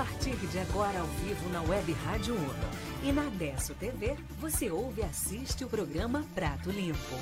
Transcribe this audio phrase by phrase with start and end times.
[0.00, 2.54] Partir de agora, ao vivo na Web Rádio Uno.
[3.04, 7.18] E na Desso TV, você ouve e assiste o programa Prato Limpo.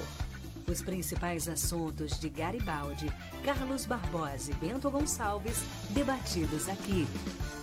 [0.65, 3.13] Os principais assuntos de Garibaldi,
[3.45, 5.61] Carlos Barbosa e Bento Gonçalves,
[5.91, 7.05] debatidos aqui.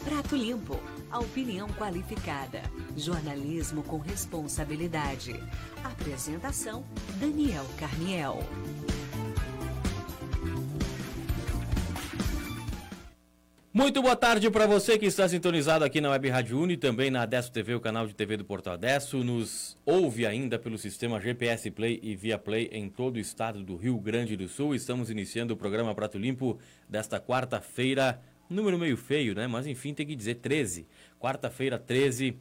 [0.04, 0.78] Prato Limpo,
[1.10, 2.62] a opinião qualificada.
[2.98, 5.42] Jornalismo com responsabilidade.
[5.82, 6.84] Apresentação:
[7.22, 8.40] Daniel Carniel.
[13.78, 17.24] Muito boa tarde para você que está sintonizado aqui na Web Rádio Uni, também na
[17.24, 19.22] Adesso TV, o canal de TV do Portal Adesso.
[19.22, 23.76] Nos ouve ainda pelo sistema GPS Play e Via Play em todo o estado do
[23.76, 24.74] Rio Grande do Sul.
[24.74, 29.46] Estamos iniciando o programa Prato Limpo desta quarta-feira, número meio feio, né?
[29.46, 30.88] Mas enfim, tem que dizer 13.
[31.20, 32.38] Quarta-feira, 13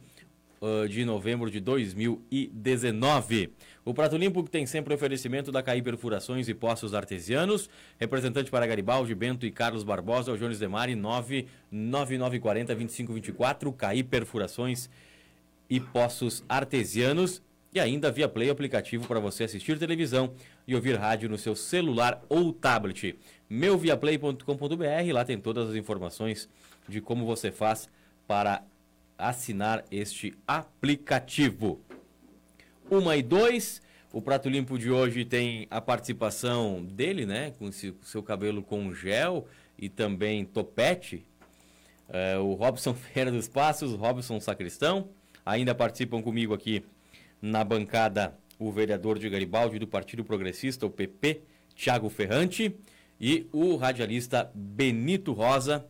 [0.61, 3.51] uh, de novembro de 2019.
[3.85, 7.69] O Prato Limpo tem sempre oferecimento da CAI Perfurações e Poços Artesianos.
[7.99, 10.95] Representante para Garibaldi, Bento e Carlos Barbosa, o Jones Demari,
[11.71, 13.71] 99940-2524.
[13.75, 14.89] CAI Perfurações
[15.69, 17.43] e Poços Artesianos.
[17.71, 20.33] E ainda via Play, aplicativo para você assistir televisão
[20.67, 23.19] e ouvir rádio no seu celular ou tablet.
[23.47, 26.49] Meuviaplay.com.br, lá tem todas as informações
[26.89, 27.87] de como você faz
[28.27, 28.63] para
[29.15, 31.84] assinar este aplicativo.
[32.89, 33.81] 1 e 2.
[34.13, 37.53] O Prato Limpo de hoje tem a participação dele, né?
[37.57, 39.47] Com seu cabelo com gel
[39.77, 41.25] e também topete.
[42.07, 45.09] É, o Robson Ferreira dos Passos, Robson Sacristão.
[45.45, 46.83] Ainda participam comigo aqui
[47.41, 51.41] na bancada o vereador de Garibaldi do Partido Progressista, o PP,
[51.75, 52.75] Tiago Ferrante.
[53.19, 55.85] E o radialista Benito Rosa,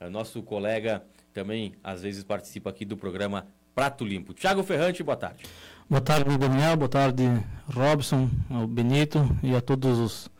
[0.00, 4.34] é, nosso colega também às vezes participa aqui do programa Prato Limpo.
[4.34, 5.44] Tiago Ferrante, boa tarde.
[5.90, 6.76] Boa tarde, Daniel.
[6.76, 7.22] Boa tarde,
[7.66, 10.30] Robson, ao Benito e a todos os,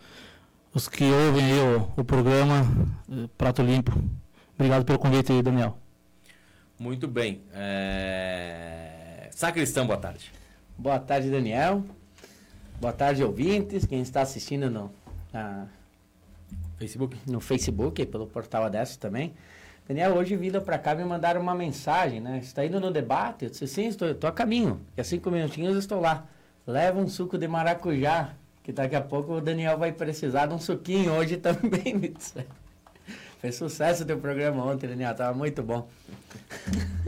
[0.75, 2.67] os que ouvem o, o, programa
[3.11, 3.99] eh, Prato Limpo.
[4.57, 5.79] Obrigado pelo convite, Daniel.
[6.79, 7.41] Muito bem.
[7.55, 9.31] É...
[9.31, 10.31] Sacristão, boa tarde.
[10.77, 11.83] Boa tarde, Daniel.
[12.79, 13.87] Boa tarde, ouvintes.
[13.87, 14.93] Quem está assistindo no
[15.33, 15.67] na...
[16.77, 17.17] Facebook?
[17.27, 19.33] No Facebook, pelo portal Adesso também.
[19.89, 22.41] Daniel, hoje vindo para cá me mandaram uma mensagem, né?
[22.43, 23.47] Está indo no debate?
[23.47, 24.79] Eu disse, sim, estou, estou a caminho.
[24.95, 26.27] E a cinco minutinhos estou lá.
[26.67, 30.59] Leva um suco de maracujá, que daqui a pouco o Daniel vai precisar de um
[30.59, 32.35] suquinho hoje também, me disse.
[33.41, 35.89] Fez sucesso o teu programa ontem, Daniel, estava muito bom.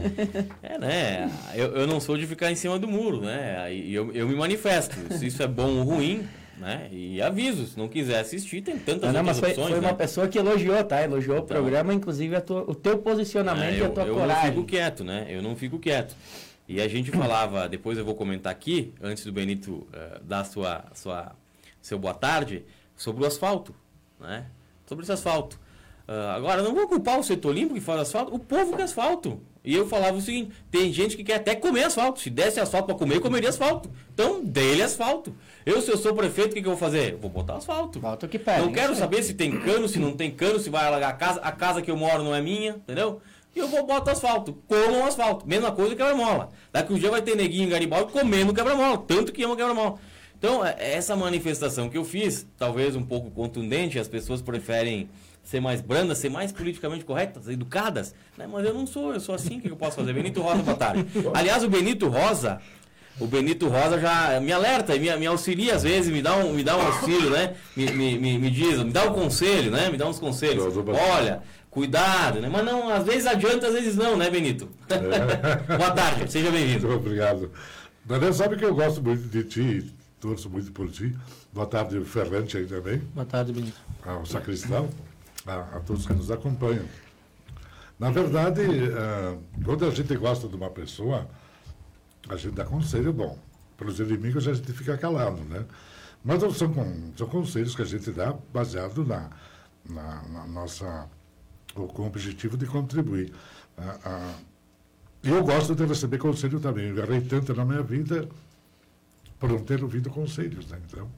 [0.63, 1.31] É, né?
[1.53, 3.71] Eu, eu não sou de ficar em cima do muro, né?
[3.71, 4.95] E eu, eu me manifesto.
[5.15, 6.27] Se isso é bom ou ruim,
[6.61, 6.87] né?
[6.91, 9.79] E aviso, se não quiser assistir, tem tantas não, não, mas foi, Foi né?
[9.79, 11.03] uma pessoa que elogiou, tá?
[11.03, 14.13] Elogiou então, o programa, inclusive tua, o teu posicionamento é, eu, e a tua eu
[14.13, 14.35] coragem.
[14.35, 15.25] Eu não fico quieto, né?
[15.27, 16.15] Eu não fico quieto.
[16.67, 20.85] E a gente falava, depois eu vou comentar aqui, antes do Benito uh, dar sua,
[20.93, 21.35] sua,
[21.81, 22.63] seu boa tarde,
[22.95, 23.73] sobre o asfalto,
[24.19, 24.45] né?
[24.85, 25.59] Sobre esse asfalto.
[26.07, 29.41] Uh, agora, não vou culpar o setor limpo que faz asfalto, o povo que asfalto.
[29.63, 32.19] E eu falava o seguinte: tem gente que quer até comer asfalto.
[32.19, 33.89] Se desse asfalto para comer, eu comeria asfalto.
[34.13, 35.33] Então, dele asfalto.
[35.65, 37.13] Eu, se eu sou prefeito, o que, que eu vou fazer?
[37.13, 37.99] Eu vou botar asfalto.
[37.99, 38.61] Asfalto que pede.
[38.61, 41.39] Não quero saber se tem cano, se não tem cano, se vai alagar a casa.
[41.41, 43.21] A casa que eu moro não é minha, entendeu?
[43.55, 44.57] E eu vou botar asfalto.
[44.67, 45.47] Como asfalto.
[45.47, 46.49] Mesma coisa que quebra-mola.
[46.71, 48.97] Daqui um dia vai ter neguinho em Garibaldi comendo quebra-mola.
[48.97, 49.99] Tanto que ama quebra-mola.
[50.37, 55.07] Então, é, essa manifestação que eu fiz, talvez um pouco contundente, as pessoas preferem
[55.43, 58.15] ser mais brandas, ser mais politicamente corretas, educadas.
[58.37, 58.47] Né?
[58.51, 60.13] Mas eu não sou, eu sou assim, o que eu posso fazer?
[60.13, 61.05] Benito Rosa, boa tarde.
[61.33, 62.59] Aliás, o Benito Rosa,
[63.19, 66.63] o Benito Rosa já me alerta, me, me auxilia às vezes, me dá um, me
[66.63, 67.55] dá um auxílio, né?
[67.75, 69.89] Me, me, me, me diz, me dá um conselho, né?
[69.89, 70.75] Me dá uns conselhos.
[70.77, 72.49] Olha, cuidado, né?
[72.51, 74.69] Mas não, às vezes adianta, às vezes não, né, Benito?
[74.89, 75.77] É.
[75.77, 76.87] boa tarde, seja bem-vindo.
[76.87, 77.51] Muito obrigado.
[78.03, 81.15] Daniel, sabe que eu gosto muito de ti, torço muito por ti.
[81.53, 82.97] Boa tarde, Ferrante aí também.
[83.13, 83.79] Boa tarde, Benito.
[84.03, 84.89] Ah, o sacristão
[85.45, 86.85] a, a todos que nos acompanham.
[87.99, 91.27] Na verdade, uh, quando a gente gosta de uma pessoa,
[92.29, 93.37] a gente dá conselho bom.
[93.77, 95.65] Para os inimigos a gente fica calado, né?
[96.23, 96.71] Mas são,
[97.17, 99.29] são conselhos que a gente dá baseado na,
[99.89, 101.09] na, na nossa
[101.73, 103.33] com o objetivo de contribuir.
[103.77, 104.35] Uh, uh,
[105.23, 106.89] eu gosto de receber conselho também.
[106.89, 108.27] Eu errei tanto na minha vida
[109.39, 110.79] por não ter ouvido conselhos, né?
[110.87, 111.09] Então,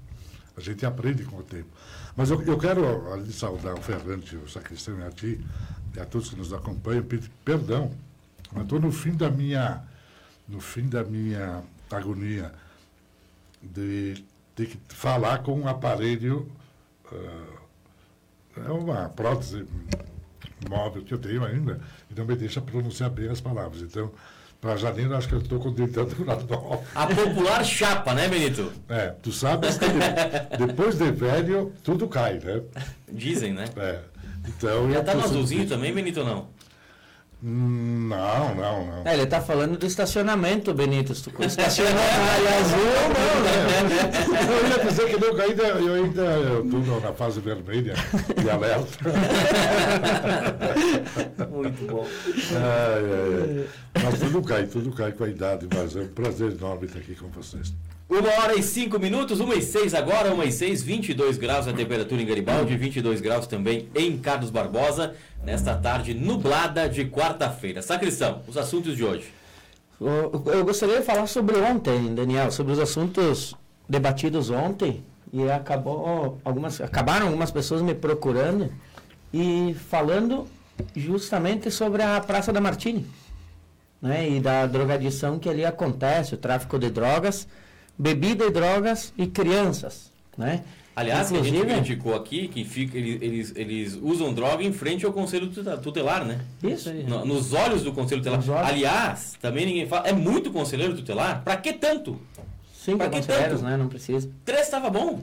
[0.55, 1.69] a gente aprende com o tempo.
[2.15, 5.45] Mas eu, eu quero, de saudar o Ferrante, o Sacristão e a ti,
[5.95, 7.91] e a todos que nos acompanham, pedir perdão.
[8.51, 9.81] Mas estou no fim da minha,
[10.47, 12.51] no fim da minha agonia
[13.61, 14.23] de
[14.55, 16.51] ter que falar com um aparelho,
[17.11, 17.63] uh,
[18.65, 19.65] é uma prótese
[20.69, 21.79] móvel que eu tenho ainda,
[22.09, 23.81] e não me deixa pronunciar bem as palavras.
[23.81, 24.11] Então,
[24.63, 26.81] para janeiro, acho que eu estou com dentadura nova.
[26.95, 28.71] A popular chapa, né, Benito?
[28.87, 29.85] É, tu sabes que
[30.57, 32.61] depois de velho, tudo cai, né?
[33.11, 33.65] Dizem, né?
[33.75, 33.99] É.
[34.47, 36.47] Então, Já tá no azulzinho também, Benito, ou não?
[37.45, 39.01] Não, não, não.
[39.03, 41.13] É, ele tá falando do estacionamento, Benito.
[41.13, 42.77] Se tu estacionou na área azul,
[43.11, 43.53] não, né?
[44.63, 47.95] Eu ia dizer que não, ainda, eu ainda eu tô na fase vermelha
[48.41, 48.97] de alerta.
[51.51, 52.07] Muito bom.
[52.51, 53.67] Ai, ai, ai.
[54.03, 57.13] Mas tudo cai, tudo cai com a idade, mas é um prazer enorme estar aqui
[57.15, 57.73] com vocês.
[58.13, 61.73] Uma hora e cinco minutos, uma e seis agora, uma e seis, 22 graus a
[61.73, 67.81] temperatura em Garibaldi, 22 graus também em Carlos Barbosa, nesta tarde nublada de quarta-feira.
[67.81, 69.33] Sacristão, os assuntos de hoje.
[69.99, 73.55] Eu, eu gostaria de falar sobre ontem, Daniel, sobre os assuntos
[73.89, 78.71] debatidos ontem e acabou algumas acabaram algumas pessoas me procurando
[79.33, 80.45] e falando
[80.95, 83.07] justamente sobre a Praça da Martini,
[83.99, 84.29] né?
[84.29, 87.47] E da drogadição que ali acontece, o tráfico de drogas,
[87.97, 90.63] bebida e drogas e crianças, né?
[90.95, 95.03] Aliás, que a gente criticou aqui que fica, eles, eles, eles usam droga em frente
[95.03, 95.47] ao Conselho
[95.81, 96.39] Tutelar, né?
[96.61, 96.93] Isso.
[96.93, 98.67] No- nos olhos do Conselho Tutelar.
[98.67, 100.07] Aliás, também ninguém fala.
[100.07, 101.41] É muito conselheiro tutelar?
[101.43, 102.19] Pra que tanto?
[102.75, 103.69] Cinco Pra que conselheiros, tanto?
[103.71, 103.75] né?
[103.77, 104.29] Não precisa.
[104.45, 105.21] Três estava bom.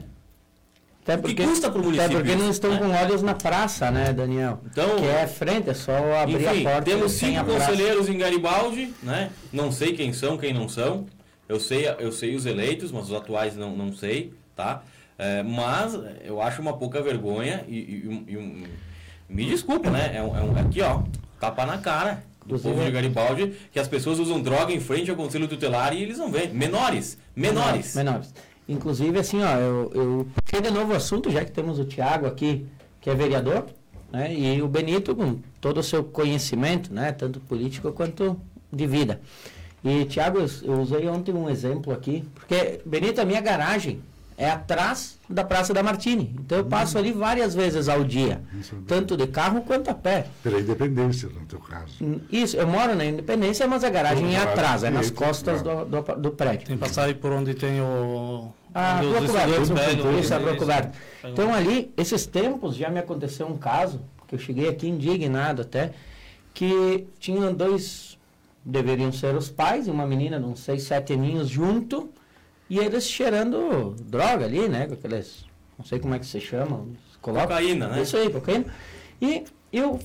[1.03, 2.77] Até O que custa pro município Até porque não estão né?
[2.77, 4.59] com olhos na praça, né, Daniel?
[4.69, 6.81] Então- que é frente, é só abrir Enfim, a porta.
[6.83, 9.29] temos tem cinco conselheiros em Garibaldi, né?
[9.53, 11.05] Não sei quem são, quem não são.
[11.51, 14.83] Eu sei, eu sei os eleitos, mas os atuais não, não sei, tá?
[15.19, 18.63] É, mas eu acho uma pouca vergonha e, e e um-
[19.27, 20.13] me desculpa, né?
[20.15, 21.01] É, um, é um- aqui, ó,
[21.41, 25.17] tapa na cara do povo de Garibaldi que as pessoas usam droga em frente ao
[25.17, 26.53] Conselho Tutelar e eles não veem.
[26.53, 27.95] Menores, menores.
[27.95, 28.33] Menores.
[28.69, 32.25] Inclusive, assim, ó, eu, eu puxei de novo o assunto, já que temos o Tiago
[32.27, 32.65] aqui,
[33.01, 33.65] que é vereador,
[34.09, 34.33] né?
[34.33, 37.11] E o Benito, com todo o seu conhecimento, né?
[37.11, 38.39] Tanto político quanto
[38.71, 39.19] de vida.
[39.83, 44.01] E, Tiago, eu, eu usei ontem um exemplo aqui, porque, Benito, a minha garagem
[44.37, 46.35] é atrás da Praça da Martini.
[46.39, 50.27] Então, eu passo ali várias vezes ao dia, é tanto de carro quanto a pé.
[50.41, 51.93] Pela independência, no teu caso.
[52.31, 55.85] Isso, eu moro na Independência, mas a garagem é atrás, é nas direita, costas do,
[55.85, 56.67] do, do prédio.
[56.67, 58.51] Tem passagem por onde tem o.
[58.73, 59.61] Ah, isso, a rua
[60.19, 60.57] isso.
[60.57, 60.91] coberta.
[61.21, 61.33] Pegam.
[61.33, 65.91] Então ali, esses tempos já me aconteceu um caso, que eu cheguei aqui indignado até,
[66.53, 68.17] que tinham dois,
[68.63, 72.11] deveriam ser os pais, e uma menina de uns seis, sete aninhos junto,
[72.69, 75.45] e eles cheirando droga ali, né, com aqueles,
[75.77, 76.85] não sei como é que se chama,
[77.21, 77.47] colocam.
[77.47, 78.01] Cocaína, né?
[78.01, 78.65] Isso aí, cocaína.
[79.21, 79.99] E eu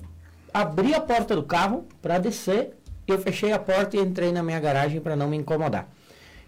[0.53, 2.77] abri a porta do carro para descer,
[3.07, 5.89] eu fechei a porta e entrei na minha garagem para não me incomodar.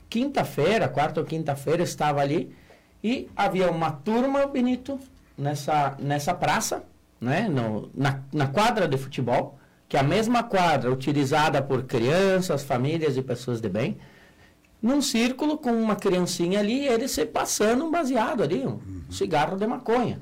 [0.08, 2.54] Quinta-feira, quarta ou quinta-feira, estava ali
[3.02, 4.98] e havia uma turma, Benito,
[5.36, 6.82] nessa, nessa praça,
[7.20, 9.57] né, no, na, na quadra de futebol,
[9.88, 13.96] que a mesma quadra utilizada por crianças, famílias e pessoas de bem,
[14.80, 18.80] num círculo com uma criancinha ali, e ele se passando um baseado ali, um
[19.10, 20.20] cigarro de maconha.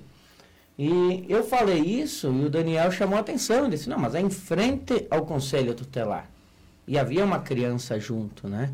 [0.79, 3.61] E eu falei isso e o Daniel chamou a atenção.
[3.61, 6.31] Ele disse: Não, mas é em frente ao conselho tutelar.
[6.87, 8.71] E havia uma criança junto, né?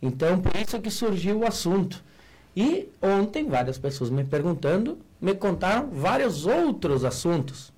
[0.00, 2.02] Então, por isso que surgiu o assunto.
[2.56, 7.72] E ontem, várias pessoas me perguntando, me contaram vários outros assuntos.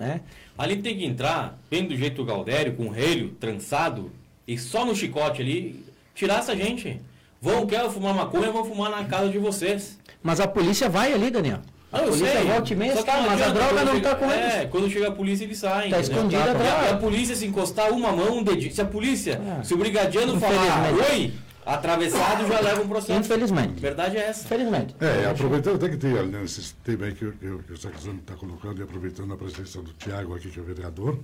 [0.00, 0.22] Né?
[0.56, 4.10] Ali tem que entrar, bem do jeito Galdério, com o relho, trançado,
[4.48, 6.98] e só no chicote ali, tirar essa gente.
[7.40, 9.98] Vão, querem fumar maconha, vão fumar na casa de vocês.
[10.22, 11.60] Mas a polícia vai ali, Daniel.
[11.92, 12.44] Ah, eu sei.
[12.44, 14.70] volta e meia, Só que tá, mas a droga não está com É, eles.
[14.70, 15.90] quando chega a polícia, eles saem.
[15.90, 16.88] Tá escondida atrás.
[16.90, 18.72] E a polícia se encostar uma mão, um dedinho.
[18.72, 19.62] Se a polícia, É.
[19.64, 21.32] se o brigadiano falar oi,
[21.74, 23.20] atravessado já leva um processo.
[23.20, 23.80] Infelizmente.
[23.80, 24.44] Verdade é essa.
[24.44, 24.94] Infelizmente.
[25.00, 27.76] É, aproveitando, tem que ter ali nesse tema aí que, o- que, o- que o
[27.76, 31.18] Saxano está colocando, e aproveitando a presença do Tiago aqui, que é o vereador,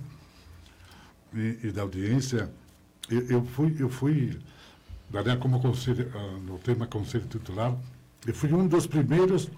[1.33, 2.49] e, e da audiência,
[3.09, 4.37] eu, eu fui, eu fui,
[5.39, 7.75] como conselho, ah, no tema conselho titular,
[8.25, 9.49] eu fui um dos primeiros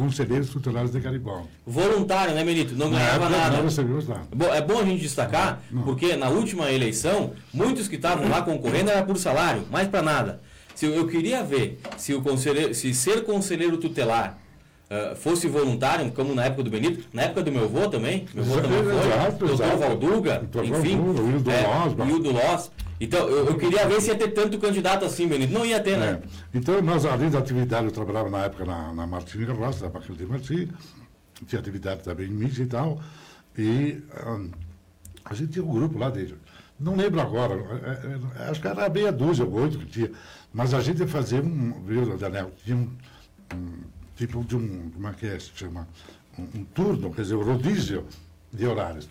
[0.00, 1.46] conselheiros tutelares de Garibaldi.
[1.66, 2.74] Voluntário, né, Melito?
[2.74, 3.58] Não ganhava nada.
[3.58, 4.22] Não recebemos nada.
[4.54, 5.82] É bom a gente destacar, Não.
[5.82, 10.40] porque na última eleição, muitos que estavam lá concorrendo era por salário, mais para nada.
[10.74, 14.38] Se eu, eu queria ver se o conselheiro, se ser conselheiro tutelar
[14.88, 18.42] ah, fosse voluntário, como na época do Benito, na época do meu avô também, meu
[18.42, 19.78] avô também foi, Exato, doutor exato.
[19.78, 21.30] Valduga, Doutor enfim, Valduga, o
[22.08, 22.70] Hildo é, Loz.
[23.00, 25.52] Então, eu, eu queria ver se ia ter tanto candidato assim, Benito.
[25.52, 26.20] Não ia ter, né?
[26.22, 26.28] É.
[26.52, 30.18] Então, nós, além da atividade, eu trabalhava na época na, na Martins Rossi, na Baquila
[30.18, 30.68] de Martins,
[31.46, 33.00] tinha atividade também em mídia e tal,
[33.56, 34.50] e ahn,
[35.24, 36.36] a gente tinha um grupo lá dele.
[36.78, 40.10] Não lembro agora, é, é, acho que era meia dúzia ou oito que tinha,
[40.52, 42.90] mas a gente fazia um, viu, Daniel, tinha um,
[43.54, 43.78] um
[44.16, 45.88] tipo de um, como é que é, se chama,
[46.38, 48.06] um, um turno, quer dizer, um rodízio
[48.52, 49.08] de horários.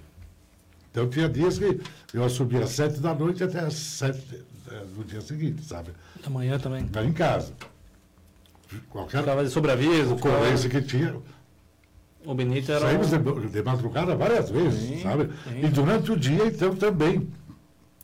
[0.91, 1.79] Então tinha dias que
[2.13, 5.91] eu subia às sete da noite até às sete eh, do dia seguinte, sabe?
[6.23, 6.85] Da manhã também.
[6.85, 7.53] Estava em casa.
[8.89, 10.13] Qualquer Ficava de sobreaviso.
[10.15, 11.15] ocorrência que tinha,
[12.25, 12.81] O Benito era.
[12.81, 15.29] Saímos de, de madrugada várias vezes, Sim, sabe?
[15.43, 15.65] sim.
[15.65, 17.27] E durante o dia, então, também.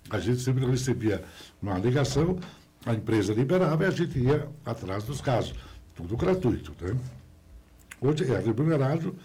[0.10, 1.24] A gente sempre recebia
[1.62, 2.38] uma ligação,
[2.86, 5.56] a empresa liberava e a gente ia atrás dos casos.
[5.96, 6.96] Tudo gratuito, né?
[8.00, 9.16] Hoje é remunerado,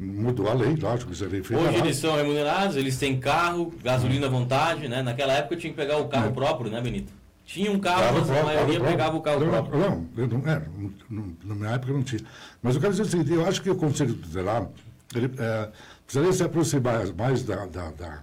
[0.00, 1.68] mudou a lei, lógico, isso é lei federal.
[1.70, 5.02] Hoje eles são remunerados, eles têm carro, gasolina à vontade, né?
[5.02, 7.12] Naquela época tinha que pegar o carro próprio, né, Benito?
[7.44, 9.78] Tinha um carro, Carro mas a próprio, maioria carro pegava o carro não, próprio.
[9.80, 10.62] Não, não, é,
[11.10, 12.20] não- na minha época não tinha.
[12.62, 14.68] Mas eu quero dizer o seguinte, eu acho que o Conselho Tutelar
[15.14, 15.68] ele, é,
[16.06, 18.22] precisaria se aproximar mais da, da, da,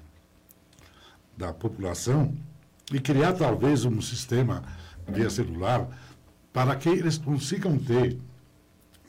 [1.36, 2.34] da população
[2.92, 4.64] e criar talvez um sistema
[5.08, 5.88] via celular
[6.54, 8.18] para que eles consigam ter,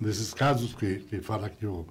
[0.01, 1.87] nesses casos que, que fala que o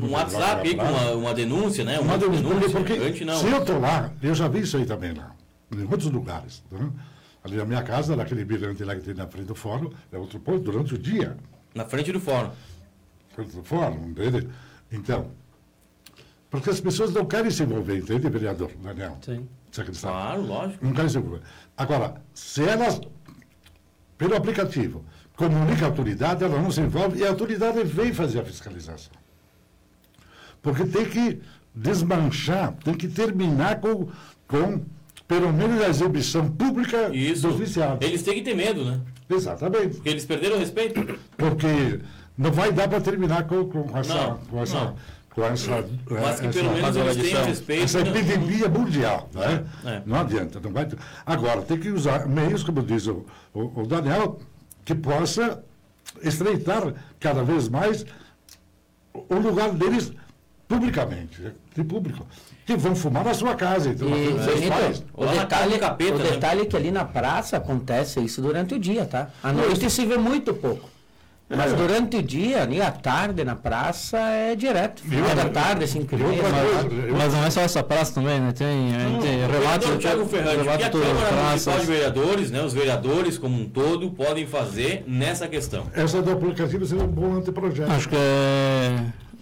[0.00, 1.98] Um WhatsApp aí com na uma, uma denúncia, né?
[2.00, 3.36] uma denúncia, porque Antes não.
[3.38, 5.34] se eu estou lá, eu já vi isso aí também lá,
[5.74, 6.62] em outros lugares.
[6.70, 6.90] né?
[7.44, 10.38] Ali na minha casa, naquele mirante lá que tem na frente do fórum, é outro
[10.40, 11.36] ponto, durante o dia,
[11.74, 12.50] Na frente do fórum.
[13.34, 14.48] frente do fórum, entende?
[14.90, 15.30] Então,
[16.50, 19.18] porque as pessoas não querem se envolver, entende, vereador Daniel?
[19.22, 19.48] Sim.
[20.00, 20.84] Claro, lógico.
[20.84, 21.42] Não querem se envolver.
[21.76, 23.00] Agora, se elas,
[24.18, 25.04] pelo aplicativo,
[25.36, 29.12] comunica a autoridade, ela não se envolve e a autoridade vem fazer a fiscalização.
[30.62, 31.40] Porque tem que
[31.74, 34.08] desmanchar, tem que terminar com,
[34.46, 34.82] com
[35.26, 37.46] pelo menos a exibição pública Isso.
[37.48, 38.06] dos viciados.
[38.06, 39.00] Eles têm que ter medo, né?
[39.28, 39.94] Exatamente.
[39.94, 41.18] Porque eles perderam o respeito.
[41.36, 42.00] Porque
[42.36, 44.14] não vai dar para terminar com, com essa.
[44.14, 44.96] Não, com essa, não.
[45.34, 45.70] com essa
[46.10, 47.84] Mas que essa- pelo menos eles tenham respeito.
[47.84, 48.10] essa né?
[48.10, 49.64] epidemia mundial, né?
[49.84, 50.02] É.
[50.04, 50.88] Não adianta, não vai.
[51.24, 53.24] Agora, tem que usar meios, como diz o,
[53.54, 54.40] o, o Daniel,
[54.84, 55.62] que possa
[56.22, 58.04] estreitar cada vez mais
[59.14, 60.12] o lugar deles
[60.74, 61.42] publicamente,
[61.74, 62.24] de público.
[62.64, 65.04] Que vão fumar na sua casa, então, E, seus pais.
[65.12, 66.30] O Lá detalhe, capeta, o né?
[66.30, 69.28] detalhe é que ali na praça acontece isso durante o dia, tá?
[69.42, 70.88] À noite se vê muito pouco.
[71.52, 71.74] Mas É.
[71.74, 75.02] durante o dia, ali à tarde na praça é direto.
[75.04, 75.24] Viu?
[75.24, 76.28] Final da tarde, e Viu?
[76.28, 76.42] meia.
[76.44, 78.52] Mas- Mas não é só essa praça também, né?
[78.52, 79.50] Tem, gente tem relato,
[79.88, 81.86] Vereador Thiago Ferrante, o que relato a Câmara Municipal de.
[81.86, 85.86] Vereadores, né, os vereadores como um todo, podem fazer nessa questão?
[85.92, 87.90] Essa do aplicativo seria um bom anteprojeto.
[87.90, 88.96] Acho que é,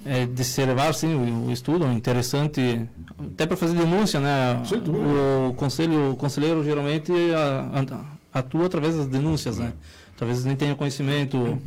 [0.06, 2.88] é de se levar sim o, o estudo, é interessante,
[3.32, 4.62] até para fazer denúncia, né?
[5.48, 7.12] O conselho, o conselheiro geralmente
[8.32, 9.72] atua através das denúncias, né?
[10.16, 11.58] Talvez nem tenha conhecimento.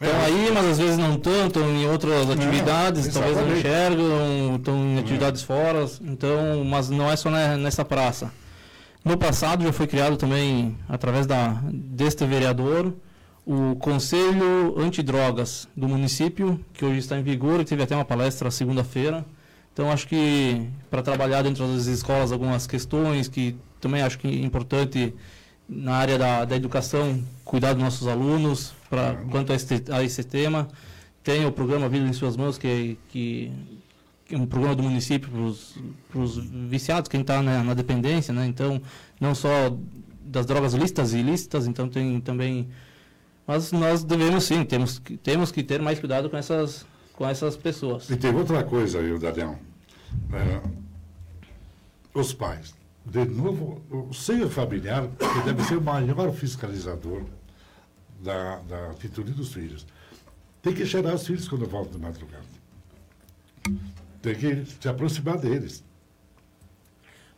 [0.00, 0.24] Estão É.
[0.26, 4.98] aí, mas às vezes não tanto, estão em outras atividades, talvez não enxergam, estão em
[4.98, 8.30] atividades fora, então, mas não é só ne- nessa praça.
[9.04, 12.92] No passado já foi criado também, através da, deste vereador,
[13.48, 18.50] o Conselho Antidrogas do município, que hoje está em vigor, e teve até uma palestra
[18.50, 19.24] segunda-feira.
[19.72, 24.44] Então, acho que para trabalhar dentro das escolas algumas questões que também acho que é
[24.44, 25.14] importante
[25.66, 30.22] na área da, da educação, cuidar dos nossos alunos pra, quanto a esse, a esse
[30.24, 30.68] tema.
[31.24, 33.50] Tem o programa Vida em Suas Mãos, que, que,
[34.26, 35.30] que é um programa do município
[36.10, 36.36] para os
[36.68, 38.46] viciados, quem está na, na dependência, né?
[38.46, 38.78] Então,
[39.18, 39.74] não só
[40.22, 42.68] das drogas lícitas e ilícitas, então tem também...
[43.48, 47.56] Mas nós devemos sim, temos, que- temos que ter mais cuidado com essas, com essas
[47.56, 48.10] pessoas.
[48.10, 49.58] E tem outra coisa aí, Daniel.
[50.34, 50.60] É,
[52.12, 52.74] os pais.
[53.06, 57.22] De novo, o seio familiar, que deve ser o maior fiscalizador
[58.22, 59.86] da, da atitude dos filhos.
[60.60, 62.44] Tem que cheirar os filhos quando voltam de madrugada.
[64.20, 65.82] Tem que se aproximar deles.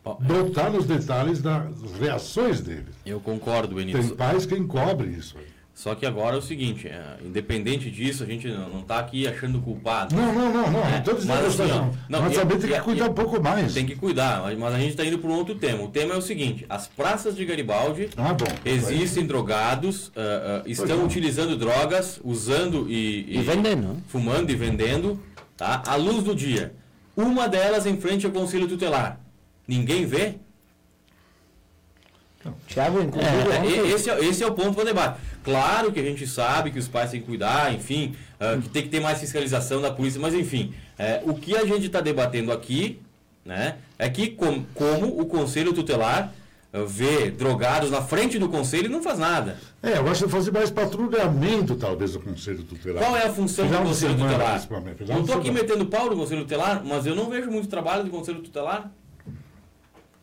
[0.05, 2.97] Notar nos detalhes das reações deles.
[3.07, 4.17] Eu concordo, Tem Benito.
[4.17, 5.47] pais que encobrem isso aí.
[5.80, 9.58] Só que agora é o seguinte, é, independente disso, a gente não está aqui achando
[9.62, 10.14] culpado.
[10.14, 10.80] Não, não, não, não.
[10.87, 11.94] É, Não estou dizendo mas assim, ó, não.
[12.06, 13.72] não, Mas e- também tem e- que cuidar e- um pouco mais.
[13.72, 15.82] Tem que cuidar, mas- mas a gente está indo para um outro tema.
[15.82, 18.44] O tema é o seguinte: as praças de Garibaldi Ah, bom.
[18.62, 21.02] existem drogados, ah, ah, estão é.
[21.02, 23.96] utilizando drogas, usando e, E vendendo.
[24.06, 25.18] fumando e vendendo,
[25.56, 25.82] tá?
[25.87, 26.75] À luz do dia.
[27.16, 29.18] Uma delas em frente ao Conselho Tutelar.
[29.66, 30.34] Ninguém vê?
[32.66, 35.18] Tiago, inclusive, É, e- esse, é, esse é o ponto para debate.
[35.42, 38.82] Claro que a gente sabe que os pais têm que cuidar, enfim, ah, que tem
[38.82, 42.52] que ter mais fiscalização da polícia, mas enfim, é, o que a gente está debatendo
[42.52, 43.00] aqui,
[43.44, 46.32] né, é que com- como o Conselho Tutelar
[46.73, 49.59] ah, vê drogados na frente do Conselho e não faz nada.
[49.82, 53.02] É, eu acho que fazer mais patrulhamento, talvez, do Conselho Tutelar.
[53.02, 54.68] Qual é a função Final do Conselho semana, Tutelar?
[55.09, 58.11] Não estou aqui metendo pau no Conselho Tutelar, mas eu não vejo muito trabalho do
[58.11, 58.90] Conselho Tutelar.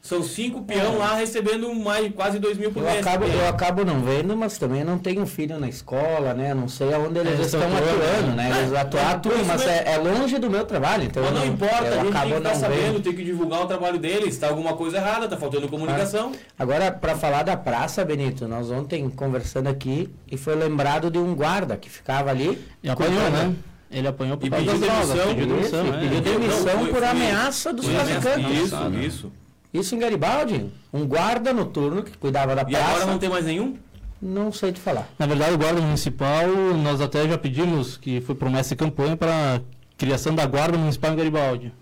[0.07, 3.05] São cinco peão lá recebendo mais quase dois mil por Eu mês.
[3.05, 3.35] acabo, É.
[3.35, 6.53] eu acabo não vendo, mas também não tenho filho na escola, né?
[6.53, 8.49] Não sei aonde eles É, eles estão atuando, atuando, né?
[8.57, 11.39] Eles É, atuam, é, atuam, mas é, é longe do meu trabalho, então Mas eu
[11.39, 13.03] não importa, a eu gente tem acabo que ficar não sabendo, vendo.
[13.03, 14.29] tem que divulgar o trabalho deles.
[14.29, 16.31] Está alguma coisa errada, está faltando comunicação.
[16.57, 21.35] Agora, para falar da praça, Benito, nós ontem conversando aqui e foi lembrado de um
[21.35, 22.57] guarda que ficava ali.
[22.81, 23.53] E apanhou, né?
[23.91, 25.07] Ele apanhou por E causa pediu drogas.
[25.09, 25.27] demissão.
[25.35, 25.99] Pediu demissão, Isso, é.
[25.99, 28.57] pediu Não, demissão foi- por foi- ameaça dos traficantes.
[28.61, 29.31] Isso, isso.
[29.79, 30.71] Isso em Garibaldi.
[30.93, 32.85] Um guarda noturno que cuidava da E praça.
[32.91, 33.75] agora não tem mais nenhum?
[34.21, 35.07] Não sei te falar.
[35.19, 36.47] Na verdade, o guarda municipal,
[36.81, 39.61] nós até já pedimos, que foi promessa de campanha, para
[39.97, 41.73] criação da guarda municipal em Garibaldi.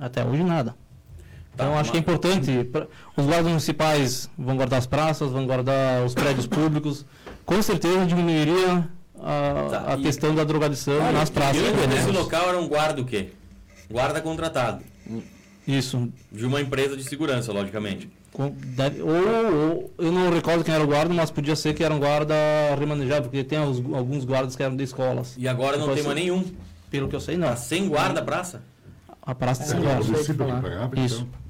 [0.00, 0.74] Até hoje nada.
[1.54, 2.64] Então Tá, acho que é importante.
[2.64, 2.86] pra-
[3.16, 7.04] os guardas municipais vão guardar as praças, vão guardar os prédios públicos.
[7.46, 8.88] Com certeza diminuiria
[9.22, 11.56] a, Tá, a e- questão da drogadição Olha, nas praças.
[11.62, 11.96] e né?
[11.98, 13.28] Esse local era um guarda o quê?
[13.90, 14.82] Guarda contratado.
[15.66, 16.08] Isso.
[16.30, 18.08] De uma empresa de segurança, logicamente.
[18.32, 21.82] Com- deve- ou, ou- eu não recordo quem era o guarda, mas podia ser que
[21.84, 22.34] era um guarda
[22.78, 25.34] remanejado, porque tem os- alguns guardas que eram de escolas.
[25.38, 26.44] E agora não Pode tem mais nenhum.
[26.90, 27.48] Pelo que eu sei, não.
[27.48, 28.62] Tá sem guarda a praça?
[29.22, 30.60] A praça É, O não guarda.
[30.62, 31.16] pagava, Isso.
[31.28, 31.44] então.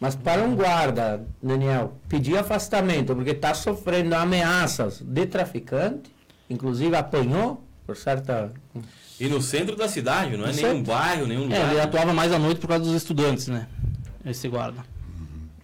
[0.00, 6.10] Mas para um guarda, Daniel, pedir afastamento porque está sofrendo ameaças de traficante,
[6.48, 8.52] inclusive apanhou por certa.
[9.20, 10.92] E no centro da cidade, não é No nenhum centro.
[10.92, 11.70] bairro, nenhum É, lugar.
[11.70, 13.66] ele atuava mais à noite por causa dos estudantes, né?
[14.24, 14.82] Esse guarda.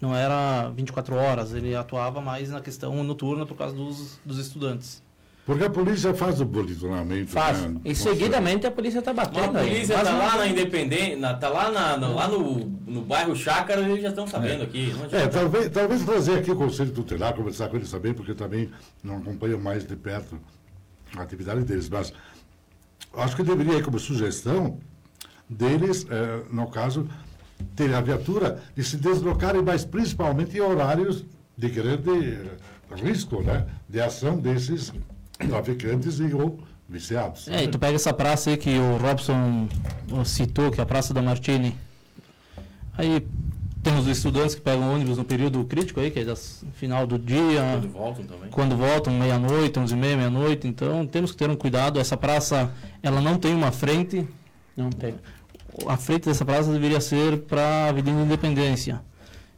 [0.01, 5.03] Não era 24 horas, ele atuava mais na questão noturna por causa dos, dos estudantes.
[5.45, 7.31] Porque a polícia faz o monitoramento.
[7.31, 7.61] Faz.
[7.63, 7.81] né?
[7.85, 9.69] E seguidamente a polícia está Mas batendo a aí.
[9.69, 13.03] polícia Mas tá não- lá na Independência, na- tá lá, na, na- lá no, no
[13.03, 14.95] bairro Chácara, eles já estão sabendo aqui.
[14.97, 18.71] Não É, talvez, talvez trazer aqui o Conselho Tutelar, conversar com eles também, porque também
[19.03, 20.39] não acompanho mais de perto
[21.17, 21.89] a atividade deles.
[21.89, 22.13] Mas
[23.15, 24.79] acho que deveria, como sugestão,
[25.49, 27.09] deles, eh, no caso,
[27.75, 31.25] ter a viatura e se deslocarem, mas principalmente em horários
[31.57, 32.39] de grande
[32.97, 33.67] risco, né?
[33.89, 34.93] De ação desses
[35.39, 36.59] traficantes e ou
[36.89, 37.49] viciados.
[37.49, 39.69] É, e tu pega essa praça aí que o Robson
[40.25, 41.75] citou, que é a Praça da Martini.
[42.99, 43.27] Aí
[43.83, 47.19] temos os estudantes que pegam ônibus no período crítico aí, que é das final do
[47.19, 48.51] dia, Quando voltam também.
[48.51, 50.67] quando voltam meia-noite, onze e meia, meia-noite.
[50.67, 51.99] Então temos que ter um cuidado.
[51.99, 52.71] Essa praça,
[53.03, 54.27] ela não tem uma frente.
[54.77, 55.15] Não tem.
[55.87, 59.01] A frente dessa praça deveria ser para a Avenida Independência.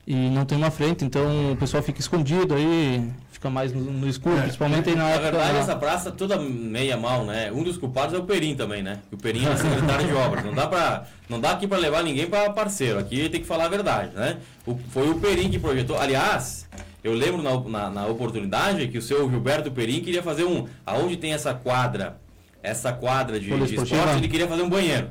[0.07, 4.09] E não tem uma frente, então o pessoal fica escondido aí, fica mais no, no
[4.09, 5.31] escuro, principalmente aí na Na época.
[5.31, 7.53] verdade, essa praça toda meia mal, né?
[7.53, 8.99] Um dos culpados é o Perim também, né?
[9.13, 10.45] O Perim é secretário de obras.
[10.45, 12.99] Não dá, pra, não dá aqui para levar ninguém para parceiro.
[12.99, 14.39] Aqui tem que falar a verdade, né?
[14.67, 15.97] O- foi o Perim que projetou.
[15.97, 16.69] Aliás,
[17.05, 20.67] eu lembro na, na, na oportunidade que o seu Gilberto Perim queria fazer um.
[20.85, 22.17] Aonde tem essa quadra,
[22.63, 25.09] essa quadra de, de esporte, ele queria fazer um banheiro.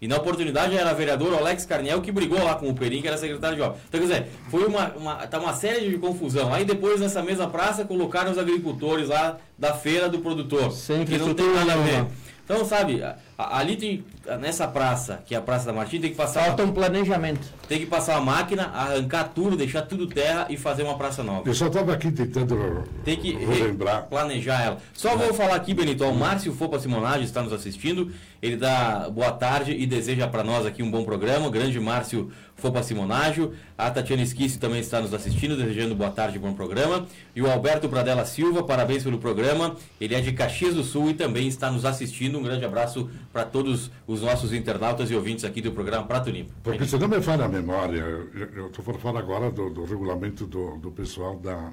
[0.00, 3.16] E na oportunidade era vereador Alex Carniel que brigou lá com o Perim, que era
[3.16, 3.80] secretário de obras.
[3.88, 6.52] Então, quer dizer, foi uma, uma, tá uma série de confusão.
[6.52, 10.70] Aí depois, nessa mesma praça, colocaram os agricultores lá da feira do produtor.
[10.70, 12.06] Sem que não tem nada a ver.
[12.44, 13.02] Então, sabe,
[13.38, 14.04] ali tem,
[14.40, 17.46] nessa praça, que é a Praça da Martins, tem que passar, Falta um planejamento.
[17.68, 21.48] tem que passar a máquina, arrancar tudo, deixar tudo terra e fazer uma praça nova.
[21.48, 24.04] Eu só estava aqui tentando Tem que relembrar.
[24.08, 24.78] planejar ela.
[24.94, 28.10] Só vou falar aqui, Benito, o Márcio Fopa Simonage está nos assistindo.
[28.42, 31.46] Ele dá boa tarde e deseja para nós aqui um bom programa.
[31.46, 33.52] O grande Márcio Fopa Simonágio.
[33.76, 37.06] A Tatiana Esquisse também está nos assistindo, desejando boa tarde e bom programa.
[37.34, 39.76] E o Alberto Pradella Silva, parabéns pelo programa.
[40.00, 42.38] Ele é de Caxias do Sul e também está nos assistindo.
[42.38, 46.54] Um grande abraço para todos os nossos internautas e ouvintes aqui do programa Prato Limpo.
[46.62, 50.46] Porque se não me falha a memória, eu estou por falar agora do, do regulamento
[50.46, 51.70] do, do pessoal da,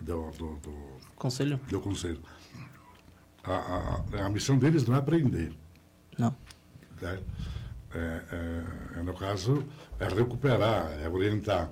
[0.00, 0.72] do, do, do,
[1.16, 1.58] Conselho?
[1.68, 2.20] do Conselho.
[3.42, 5.50] A, a, a missão deles não é prender.
[6.16, 6.32] Não.
[7.02, 7.18] É,
[7.96, 8.22] é,
[8.98, 9.64] é, no caso,
[9.98, 11.68] é recuperar, é orientar.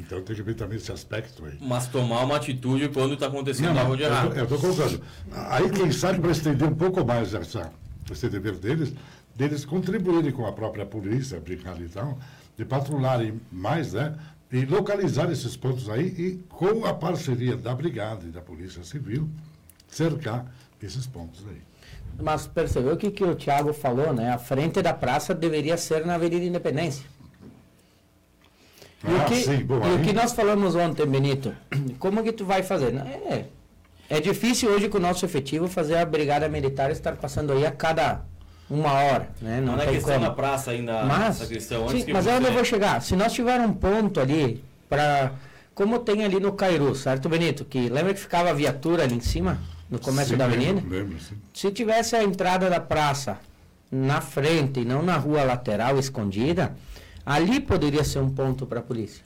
[0.00, 1.58] Então tem que ver também esse aspecto aí.
[1.60, 4.34] Mas tomar uma atitude quando está acontecendo Não, algo de errado.
[4.34, 5.02] eu estou colocando.
[5.32, 7.70] Aí, quem sabe, para estender um pouco mais essa,
[8.12, 8.92] esse dever deles,
[9.34, 12.18] deles contribuírem com a própria polícia, brincar e tal,
[12.56, 14.14] de patrulharem mais, né?
[14.50, 19.28] E localizar esses pontos aí e, com a parceria da Brigada e da Polícia Civil,
[19.86, 20.46] cercar
[20.82, 21.60] esses pontos aí.
[22.20, 24.30] Mas percebeu o que, que o Thiago falou, né?
[24.32, 27.04] A frente da praça deveria ser na Avenida Independência.
[29.04, 31.54] E, o, Ah, que, sim, bom, e o aí- que nós falamos ontem, Benito,
[32.00, 32.94] como que tu vai fazer?
[32.96, 33.46] É,
[34.08, 37.70] é difícil hoje com o nosso efetivo fazer a brigada militar estar passando aí a
[37.70, 38.22] cada
[38.70, 39.60] uma hora, né?
[39.60, 40.26] Não, Não, é questão como.
[40.26, 41.88] da praça ainda, Mas, essa questão.
[41.88, 43.00] Sim, que mas é eu vou chegar.
[43.00, 45.32] Se nós tiver um ponto ali para
[45.74, 47.64] como tem ali no Cairu, certo, Benito?
[47.64, 50.72] Que lembra que ficava a viatura ali em cima, no começo Sim, da avenida?
[50.80, 51.36] Lembro, lembro, sim.
[51.54, 53.38] Se tivesse a entrada da praça
[53.90, 56.76] na frente e não na rua lateral escondida,
[57.24, 59.22] ali poderia ser um ponto para a polícia.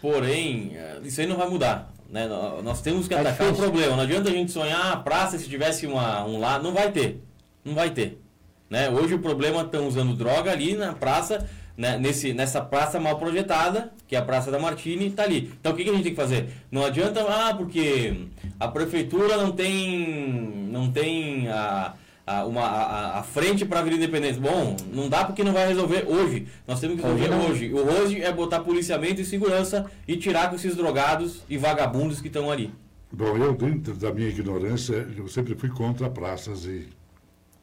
[0.00, 1.92] Porém, eh, isso aí não vai mudar.
[2.12, 2.28] Né?
[2.28, 3.96] Nó- Nós temos que É atacar o problema.
[3.96, 6.58] Não adianta a gente sonhar a praça se tivesse uma, um lá.
[6.58, 7.20] Não vai ter.
[7.64, 8.20] Não vai ter.
[8.68, 8.90] Né?
[8.90, 11.46] Hoje o problema estão usando droga ali na praça,
[11.76, 11.98] né?
[11.98, 15.52] Nesse, nessa praça mal projetada, que é a Praça da Martini, está ali.
[15.58, 16.48] Então o que, que a gente tem que fazer?
[16.70, 18.26] Não adianta, ah, porque
[18.60, 21.94] a prefeitura não tem, não tem a,
[22.26, 24.40] a, uma, a, a frente para a Avenida Independência.
[24.40, 26.46] Bom, não dá porque não vai resolver hoje.
[26.66, 27.72] Nós temos que resolver hoje.
[27.72, 32.28] O hoje é botar policiamento e segurança e tirar com esses drogados e vagabundos que
[32.28, 32.72] estão ali.
[33.12, 36.88] Bom, eu, dentro da minha ignorância, eu sempre fui contra praças e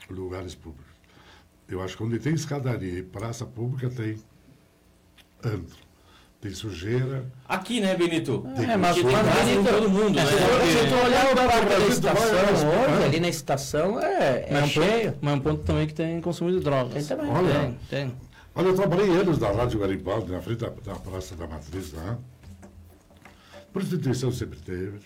[0.09, 0.89] lugares públicos.
[1.67, 4.17] Eu acho que onde tem escadaria e praça pública tem
[5.43, 5.88] antro.
[6.41, 7.25] Tem sujeira.
[7.49, 8.47] Aqui, né, Benito?
[8.55, 10.25] É, mas tem quando praça em Benito- todo mundo, né?
[10.25, 10.37] Se tu-
[10.79, 13.03] se tu olhar o parque da Brasil, estação vai, vai, hoje, vai.
[13.03, 15.11] ali na estação, é, é Mas é um cheio.
[15.11, 16.93] ponto, mas é um ponto também que tem consumo de drogas.
[17.07, 17.29] Tem também.
[17.33, 18.13] Olha, Tem, tem.
[18.55, 22.17] olha, eu trabalhei anos na Rádio Garibaldi, na frente da, da Praça da Matriz lá.
[23.73, 24.99] Prostituição sempre teve.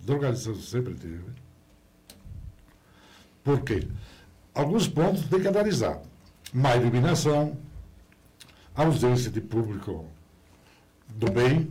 [0.00, 1.24] Drogadição sempre teve.
[3.42, 3.88] Por quê?
[4.54, 5.98] Alguns pontos tem que analisar.
[6.52, 7.56] Má iluminação,
[8.74, 10.06] ausência de público
[11.14, 11.68] do bem.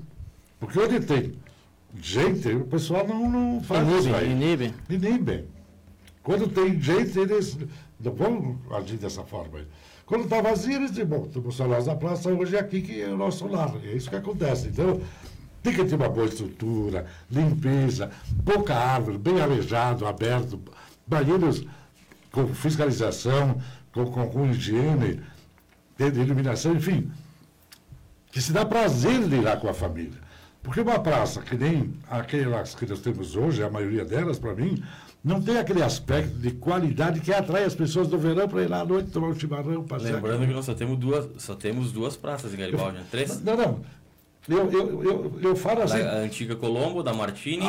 [0.59, 1.33] Porque onde tem
[2.01, 4.31] gente, o pessoal não, não faz isso Inibe, aí.
[4.31, 4.73] inibe.
[4.89, 5.45] Inibe.
[6.23, 7.57] Quando tem gente, eles
[7.99, 9.59] não vão agir dessa forma.
[10.05, 13.09] Quando está vazio, eles dizem, bom, estamos nós na praça, hoje é aqui que é
[13.09, 13.73] o nosso lar.
[13.83, 14.67] É isso que acontece.
[14.67, 15.01] Então,
[15.61, 18.09] tem que ter uma boa estrutura, limpeza,
[18.45, 20.59] pouca árvore, bem arejado, aberto,
[21.05, 21.65] banheiros
[22.31, 23.59] com fiscalização,
[23.91, 25.19] com, com, com higiene,
[25.99, 27.11] iluminação, enfim.
[28.37, 30.19] Que se dá prazer de ir lá com a família.
[30.61, 34.79] Porque uma praça que nem aquelas que nós temos hoje, a maioria delas, para mim,
[35.23, 38.81] não tem aquele aspecto de qualidade que atrai as pessoas do verão para ir lá
[38.81, 40.13] à noite tomar um chimarrão, passear.
[40.13, 43.05] Lembrando que nós só temos duas, só temos duas praças em Garibaldi, né?
[43.09, 43.41] Três?
[43.41, 43.81] Não, não.
[44.47, 45.97] Eu, eu, eu, eu falo assim.
[45.97, 47.65] Da antiga Colombo, da Martini,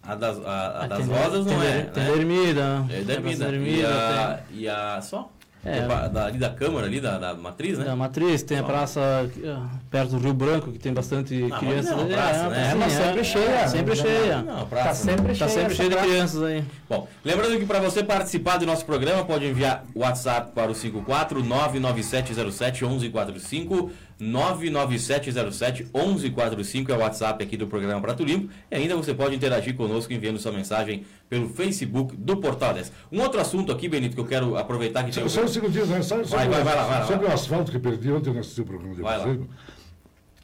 [0.00, 1.82] a das, a, a das tem, Rosas não tem, é.
[1.82, 2.08] Tem né?
[2.08, 2.86] da Ermida.
[2.88, 3.50] É da Ermida.
[3.50, 5.28] da E a, e a só?
[5.64, 5.80] É.
[5.86, 7.84] Da, da- ali da Câmara, ali da, da Matriz, né?
[7.86, 9.00] Da Matriz, tem a praça
[9.46, 11.96] ah, perto do Rio Branco, que tem bastante Ah, crianças.
[11.96, 12.70] não é praça, né?
[12.70, 13.68] sim, mas sempre cheia.
[13.68, 14.42] Sempre cheia.
[14.42, 14.88] Não, praça.
[14.88, 15.48] Tá sempre Tá cheia.
[15.50, 16.10] sempre essa cheio de praça.
[16.10, 16.64] crianças aí.
[16.88, 20.74] Bom, lembrando que para você participar do nosso programa, pode enviar o WhatsApp para o
[20.74, 23.90] 54 99707 1145.
[24.18, 28.52] 99707 1145 é o WhatsApp aqui do programa Prato Limpo.
[28.70, 32.92] E ainda você pode interagir conosco enviando sua mensagem pelo Facebook do Portal 10.
[33.10, 35.86] Um outro assunto aqui, Benito, que eu quero aproveitar que tem Só, só um segundinho,
[35.86, 36.02] né?
[36.02, 38.38] Só, Vai, vai, vai lá, vai lá, sobre vai o asfalto que perdi ontem, eu
[38.38, 39.40] assisti o programa de Vai vocês.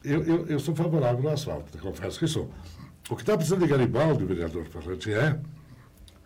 [0.03, 2.49] Eu, eu, eu sou favorável ao asfalto, confesso que sou.
[3.09, 5.37] O que está precisando de Garibaldi, vereador Ferrante, é,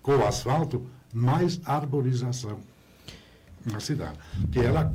[0.02, 2.60] com o asfalto, mais arborização
[3.66, 4.18] na cidade.
[4.52, 4.92] Que ela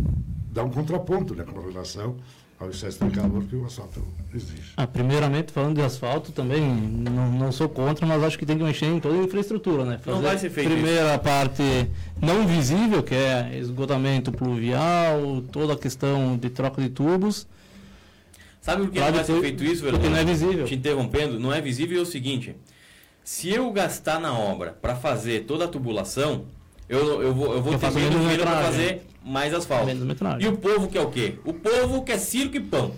[0.53, 2.17] dá um contraponto né, com relação
[2.61, 4.73] ao excesso de calor que o asfalto exige.
[4.77, 8.63] Ah, primeiramente, falando de asfalto, também não, não sou contra, mas acho que tem que
[8.63, 9.99] mexer em toda a infraestrutura, né?
[10.05, 11.63] Não vai ser feito Primeira parte
[12.21, 17.47] não visível, que é esgotamento pluvial, toda a questão de troca de tubos.
[18.61, 20.11] Sabe por que Claro, não vai ser porque- feito isso, porque vereador?
[20.11, 20.65] não é visível.
[20.67, 22.55] Te interrompendo, não é visível é o seguinte:
[23.25, 26.45] se eu gastar na obra para fazer toda a tubulação,
[26.87, 29.87] eu, eu vou, eu vou Eu ter menos dinheiro para fazer mais asfalto.
[29.87, 30.43] Menos metragem.
[30.45, 31.35] E o povo quer o quê?
[31.45, 32.93] O povo quer circo e pão.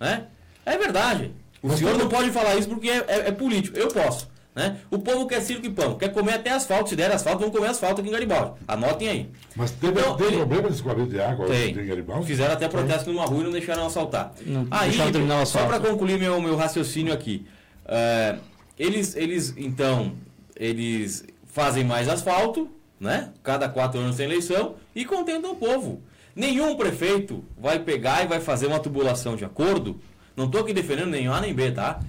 [0.00, 0.24] Né?
[0.64, 1.32] É verdade.
[1.62, 3.76] O Mas senhor como- não pode falar isso porque é, é- é político.
[3.78, 4.30] Eu posso.
[4.54, 4.76] Né?
[4.90, 5.94] O povo quer circo e pão.
[5.96, 6.90] Quer comer até asfalto.
[6.90, 8.52] Se der asfalto, vão comer asfalto aqui em Garibaldi.
[8.68, 9.30] Anotem aí.
[9.56, 11.86] Mas teve, Então, tem ele- problema de escoamento de água hoje em Tem.
[11.86, 12.26] Garibaldi?
[12.26, 14.32] Fizeram até protesto numa rua e não deixaram assaltar.
[14.44, 17.46] Não Aí, deixaram terminar o só para concluir meu, meu raciocínio aqui.
[17.86, 18.36] é,
[18.78, 20.12] eles, eles, então,
[20.54, 22.68] eles fazem mais asfalto,
[23.02, 23.30] né?
[23.42, 26.00] Cada quatro anos tem eleição e contentam o povo.
[26.34, 30.00] Nenhum prefeito vai pegar e vai fazer uma tubulação de acordo.
[30.36, 32.00] Não estou aqui defendendo nem A nem B, tá?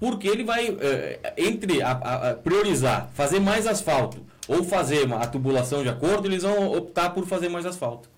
[0.00, 5.18] Porque ele vai, é, entre a, a- a priorizar fazer mais asfalto ou fazer uma,
[5.18, 8.08] a tubulação de acordo, eles vão optar por fazer mais asfalto.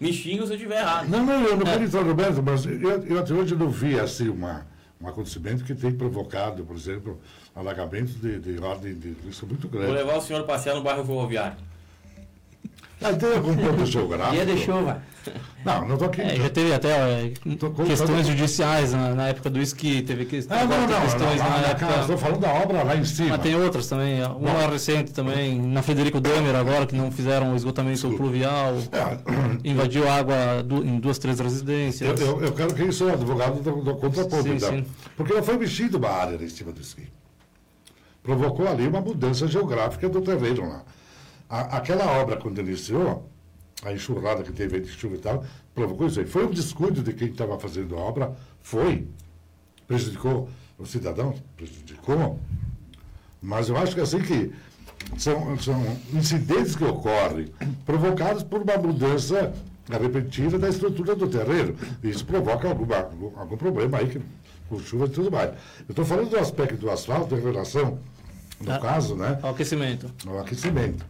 [0.00, 1.08] Me xinga se eu estiver errado.
[1.08, 1.72] Não, não, eu não É.
[1.72, 4.66] quero entrar, Roberto, mas eu, eu até hoje não vi assim uma,
[5.00, 7.20] um acontecimento que tem provocado, por exemplo,
[7.54, 9.96] alagamentos de, de ordem de risco muito Vou grande.
[9.96, 11.56] levar o senhor passear no bairro ferroviário.
[13.02, 14.40] Ah, tem algum ponto geográfico?
[14.40, 15.02] é Dia de chuva.
[15.64, 16.20] Não, não estou aqui.
[16.22, 20.24] É, já teve até é, Tô colocando- questões judiciais na, na época do esqui, teve
[20.24, 22.00] que, Ah, não, não, tem não, questões não, na época.
[22.00, 23.30] Estou falando da obra lá em cima.
[23.30, 27.56] Mas tem outras também, uma recente também, na Federico Damer agora, que não fizeram o
[27.56, 28.16] esgotamento Desculpa.
[28.16, 29.18] pluvial, É,
[29.68, 32.20] invadiu água du- em duas, três eu, residências.
[32.20, 34.70] eu, eu quero que isso é advogado do, do contraponto, Sim, então.
[34.70, 34.86] sim.
[35.16, 37.02] Porque não foi mexido uma área em cima do esqui.
[38.24, 40.82] Provocou ali uma mudança geográfica do terreno lá.
[41.48, 43.28] A- aquela obra, quando iniciou,
[43.84, 46.26] a enxurrada que teve de chuva e tal, provocou isso aí.
[46.26, 48.34] Foi um descuido de quem estava fazendo a obra?
[48.62, 49.06] Foi.
[49.86, 51.34] Prejudicou o cidadão?
[51.54, 52.40] Prejudicou.
[53.42, 54.50] Mas eu acho que assim que
[55.18, 55.82] são, são
[56.14, 57.52] incidentes que ocorrem
[57.84, 59.52] provocados por uma mudança
[59.90, 61.76] repentina da estrutura do terreno.
[62.02, 62.96] Isso provoca alguma,
[63.36, 64.18] algum, problema aí,
[64.66, 65.50] com chuva e tudo mais.
[65.50, 67.98] Eu estou falando do aspecto do asfalto em relação,
[68.60, 68.78] no Ah.
[68.78, 70.10] caso, né, Ao aquecimento.
[70.26, 71.04] ao aquecimento.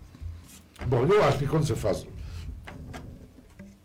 [0.87, 2.07] Bom, eu acho que quando você faz.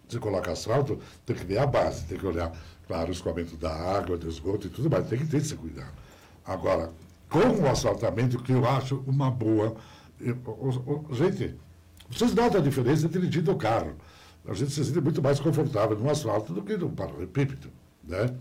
[0.07, 2.51] Você coloca asfalto, tem que ver a base, tem que olhar,
[2.87, 5.93] claro, o escoamento da água, do esgoto e tudo mais, tem que ter esse cuidado.
[6.43, 6.91] Agora,
[7.29, 9.75] com o asfaltamento, que eu acho uma boa.
[11.11, 11.55] gente,
[12.09, 13.93] vocês notam a diferença entre dirigir o carro.
[14.47, 17.69] A gente se sente muito mais confortável no asfalto do que no paralelepípedo.
[18.03, 18.33] Né?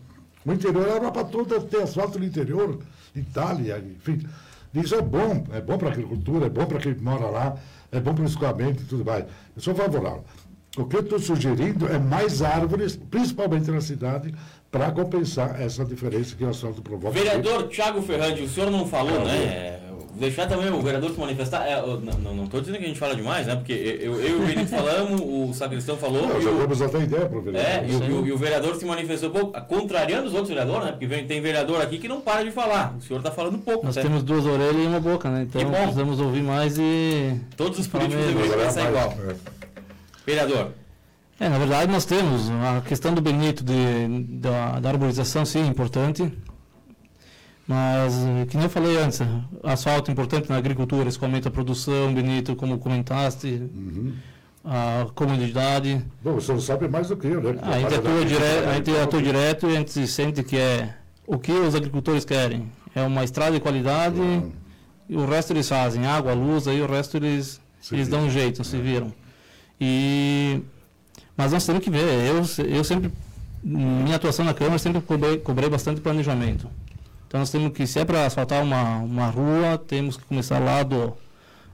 [0.46, 2.78] O interior, a Europa toda tem asfalto no interior,
[3.14, 4.26] Itália, enfim.
[4.74, 7.57] Isso é bom, é bom para a agricultura, é bom para quem mora lá,
[7.90, 9.24] é bom para o escoamento e tudo mais.
[9.57, 10.24] Eu sou favorável.
[10.76, 14.33] O que eu estou sugerindo é mais árvores, principalmente na cidade,
[14.70, 17.14] para compensar essa diferença que o asfalto provoca.
[17.14, 19.81] Vereador Thiago Ferrandi, o senhor não falou, né?
[20.18, 21.66] Deixar também o vereador se manifestar.
[21.66, 23.54] É, eu- não, não estou dizendo que a gente fala demais, né?
[23.57, 26.26] Porque eu, eu e o Benito falamos, o Sacristão falou.
[26.26, 27.70] Nós e o- jogamos até ideia para o vereador.
[27.70, 30.90] É, e o, e o- vereador se manifestou pouco, contrariando os outros vereadores, né?
[30.92, 32.96] Porque vem- tem vereador aqui que não para de falar.
[32.98, 34.02] O senhor está falando pouco, Nós né?
[34.02, 35.42] temos duas orelhas e uma boca, né?
[35.48, 37.35] Então precisamos ouvir mais e.
[37.57, 39.14] Todos os políticos deveriam pensar mais, igual.
[39.31, 39.35] é.
[40.26, 40.72] Vereador,
[41.40, 45.66] É, na verdade nós temos a questão do Benito de, da, da arborização, sim, é
[45.66, 46.31] importante.
[47.68, 49.20] Mas, eh, que nem eu falei antes,
[49.62, 54.14] asfalto é importante na agricultura, isso aumenta a produção, Benito, como comentaste, Uhum.
[54.64, 56.02] a comunidade.
[56.24, 57.59] Bom, o senhor sabe mais do que eu, né?
[57.62, 60.94] A gente atua direto, a gente atua direto e a gente sente que é
[61.26, 62.72] o que os agricultores querem.
[62.94, 64.18] É uma estrada de qualidade
[65.07, 68.31] e o resto eles fazem, água, luz, aí o resto eles, Se eles dão um
[68.31, 69.12] jeito, se viram.
[69.78, 70.61] E,
[71.37, 73.12] mas nós temos que ver, eu, eu sempre,
[73.62, 76.66] minha atuação na Câmara, sempre cobrei, cobrei bastante planejamento.
[77.29, 80.83] Então nós temos que, se é para asfaltar uma, uma rua, temos que começar lá
[80.83, 81.12] do,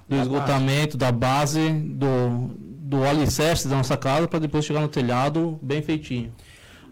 [0.08, 5.56] do esgotamento, da base, do, do alicerce da nossa casa, para depois chegar no telhado
[5.62, 6.32] bem feitinho.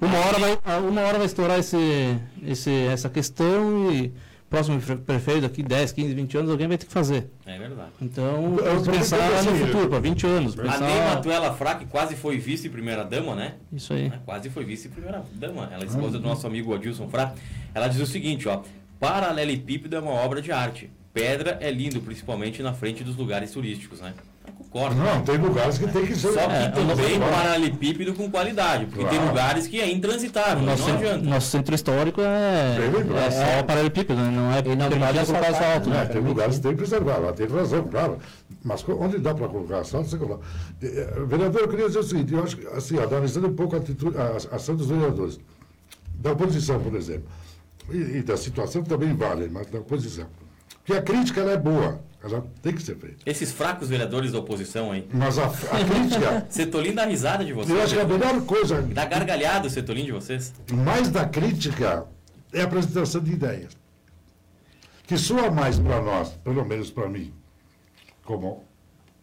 [0.01, 4.13] Uma hora vai, uma hora vai estourar esse, esse, essa questão e
[4.53, 7.31] próximo pre- prefeito, daqui 10, 15, 20 anos, alguém vai ter que fazer.
[7.47, 7.91] é verdade.
[8.03, 10.59] Então, que também pensar no assim, futuro, para 20 anos.
[10.59, 13.55] A Ney Pensar, Matuela Fraque quase foi vice-primeira-dama, né?
[13.73, 14.13] isso aí.
[14.27, 15.69] Quase foi vice-primeira-dama.
[15.73, 17.33] Ela é esposa do nosso amigo Adilson Frá.
[17.75, 18.63] Ela diz o seguinte, ó.
[19.01, 20.91] Paralelepípedo é uma obra de arte.
[21.15, 24.13] Pedra é lindo, principalmente na frente dos lugares turísticos, né?
[24.75, 26.33] Não, tem lugares que tem que ser.
[26.33, 29.29] Só que É, também paralelepípedo com qualidade, porque tem Claro.
[29.29, 31.25] lugares que é intransitável, Nosso, não centro, adianta.
[31.29, 33.19] nosso centro histórico é, lembrado.
[33.23, 34.31] é só paralelepípedo, né?
[34.31, 35.89] não é E não permitido pode colocar asfalto.
[35.91, 36.05] É, Né?
[36.07, 38.19] tem lugares que tem que preservar, lá tem razão, claro.
[38.65, 40.43] Mas onde dá para colocar asfalto, você coloca.
[40.83, 43.79] Eh, Vereador, eu queria dizer o seguinte, eu acho que, assim, analisando um pouco a,
[43.79, 45.39] atitude, a a ação dos vereadores,
[46.15, 47.25] da oposição, por exemplo,
[47.91, 50.27] e, e da situação também vale, mas da oposição.
[50.85, 53.17] Porque a crítica ela é boa, ela tem que ser feita.
[53.27, 55.07] Esses fracos vereadores da oposição aí.
[55.13, 55.51] Mas a, a
[55.85, 57.79] crítica, Setolin dá risada de eu vocês.
[57.81, 60.53] acho que a melhor coisa, Dá gargalhada o Setolin de vocês.
[60.73, 62.07] mais da crítica,
[62.53, 63.77] é a apresentação de ideias.
[65.07, 67.33] Que soa mais para nós, pelo menos para mim,
[68.25, 68.63] como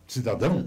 [0.07, 0.65] cidadão,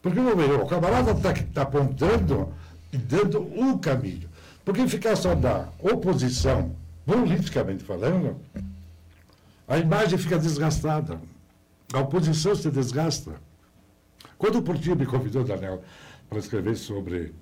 [0.00, 2.52] porque vamos ver, o camarada está tá apontando
[2.92, 4.28] e dando um caminho.
[4.64, 8.36] Porque ficar só da oposição, politicamente falando,
[9.68, 11.20] a imagem fica desgastada.
[11.92, 13.34] A oposição se desgasta.
[14.38, 15.82] Quando o Portinho me convidou, Daniel,
[16.28, 17.34] para escrever sobre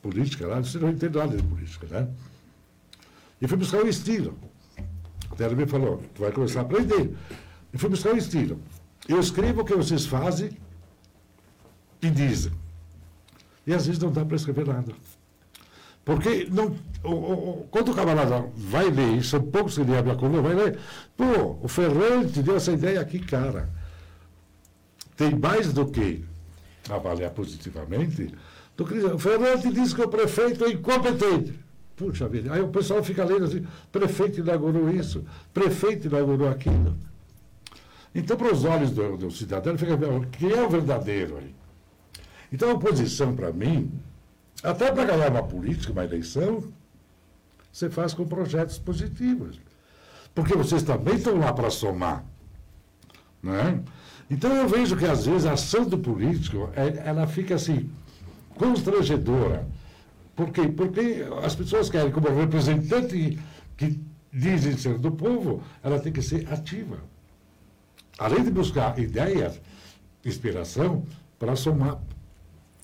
[0.00, 2.08] política lá, eu disse, não entendo nada de política, né?
[3.40, 4.38] E fui buscar o estilo.
[5.30, 7.16] Até ele me falou, tu vai começar a aprender.
[7.72, 8.60] E fui buscar o estilo.
[9.08, 10.56] Eu escrevo o que vocês fazem
[12.00, 12.52] e dizem.
[13.66, 14.92] E às vezes não dá para escrever nada.
[16.04, 20.16] Porque não, o, o, quando o camarada vai ler, são poucos que lêem a minha
[20.16, 20.78] coluna, vai ler,
[21.16, 23.68] pô, o Ferrante deu essa ideia aqui, cara.
[25.18, 26.24] Tem mais do que
[26.88, 28.32] avaliar positivamente,
[28.76, 31.58] do que o Ferrante disse que o prefeito é incompetente.
[31.96, 36.96] Puxa vida, aí o pessoal fica lendo assim, prefeito inaugurou isso, prefeito inaugurou aquilo.
[38.14, 39.98] Então, para os olhos do, do cidadão, ele fica
[40.30, 41.52] quem é o verdadeiro aí.
[42.52, 43.90] Então, a oposição, para mim,
[44.62, 46.62] até para ganhar uma política, uma eleição,
[47.72, 49.60] você faz com projetos positivos.
[50.32, 52.24] Porque vocês também estão lá para somar.
[53.42, 53.82] Né?
[54.30, 57.90] Então eu vejo que às vezes a ação do político, é- ela fica assim,
[58.56, 59.66] constrangedora.
[60.36, 60.68] Por quê?
[60.68, 63.38] Porque as pessoas querem, como representante
[63.76, 63.98] que
[64.32, 66.98] dizem ser do povo, ela tem que ser ativa.
[68.18, 69.60] Além de buscar ideias,
[70.24, 71.04] inspiração,
[71.38, 71.98] para somar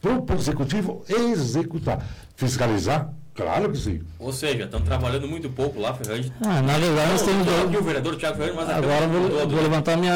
[0.02, 2.06] o executivo executar.
[2.36, 4.00] Fiscalizar, claro que sim.
[4.18, 6.32] Ou seja, estão trabalhando muito pouco lá, Ferrante.
[6.40, 7.46] Ah, na verdade, nós temos.
[7.48, 9.62] Aqui o vereador Thiago Ferrante, mas Agora vou, vou né?
[9.62, 10.14] levantar minha,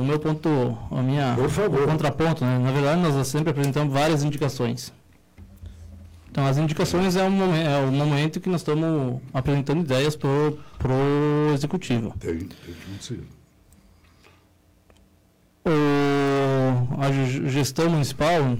[0.00, 1.82] o meu ponto, a minha Por favor.
[1.82, 2.44] o contraponto.
[2.44, 2.58] Né?
[2.58, 4.92] Na verdade, nós sempre apresentamos várias indicações.
[6.30, 10.28] Então, as indicações é o, momen- é o momento que nós estamos apresentando ideias para
[10.28, 12.12] o executivo.
[12.18, 12.48] Tem, tem
[12.98, 13.20] que ser.
[15.66, 17.10] O, a
[17.48, 18.56] gestão municipal,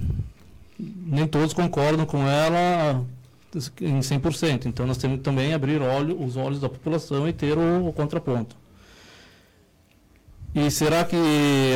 [0.79, 3.05] nem todos concordam com ela
[3.81, 4.67] em 100%.
[4.67, 7.93] Então nós temos que também abrir olho, os olhos da população e ter o, o
[7.93, 8.57] contraponto.
[10.55, 11.17] E será que,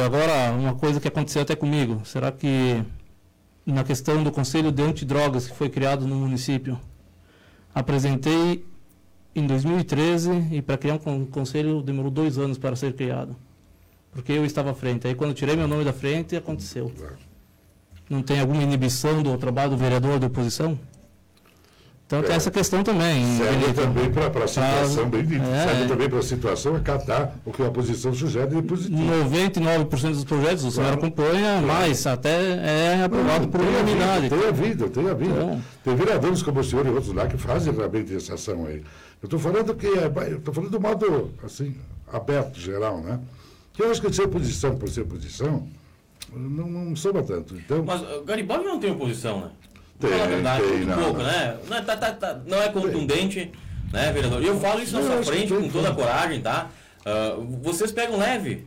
[0.05, 2.85] agora, uma coisa que aconteceu até comigo, será que
[3.67, 6.81] na questão do Conselho de Antidrogas que foi criado no município,
[7.75, 8.65] apresentei
[9.35, 13.37] em 2013 e para criar um conselho demorou dois anos para ser criado.
[14.11, 15.07] Porque eu estava à frente.
[15.07, 16.91] Aí quando tirei meu nome da frente, aconteceu.
[18.09, 20.79] Não tem alguma inibição do trabalho do vereador da oposição?
[22.09, 23.37] Então é, tem essa questão também.
[23.37, 27.53] Serve também para a situação, bem dito, é, serve também para a situação acatar o
[27.53, 28.97] que a oposição sugere de positivo.
[28.97, 31.67] 99% dos projetos o senhor acompanha, claro.
[31.67, 34.31] mas até é aprovado Não, por unanimidade.
[34.31, 35.35] Tem a vida, tem a vida.
[35.35, 38.83] Então, tem vereadores como o senhor e outros lá que fazem realmente essa ação aí.
[39.23, 41.77] Eu estou falando que é, estou falando do modo assim,
[42.11, 43.21] aberto, geral, né?
[43.75, 45.69] Que eu acho que ser oposição por ser oposição,
[46.35, 47.55] não, não soma tanto.
[47.55, 49.51] Então, mas Garibaldi não tem oposição, né?
[49.99, 51.57] Tem, Fala a verdade, tem, muito não, pouco, né?
[51.69, 53.51] Não é, tá, tá, tá, não é contundente,
[53.93, 54.43] né, vereador?
[54.43, 56.71] E eu falo isso na sua frente com toda a coragem, tá?
[57.01, 58.67] Uh, vocês pegam leve.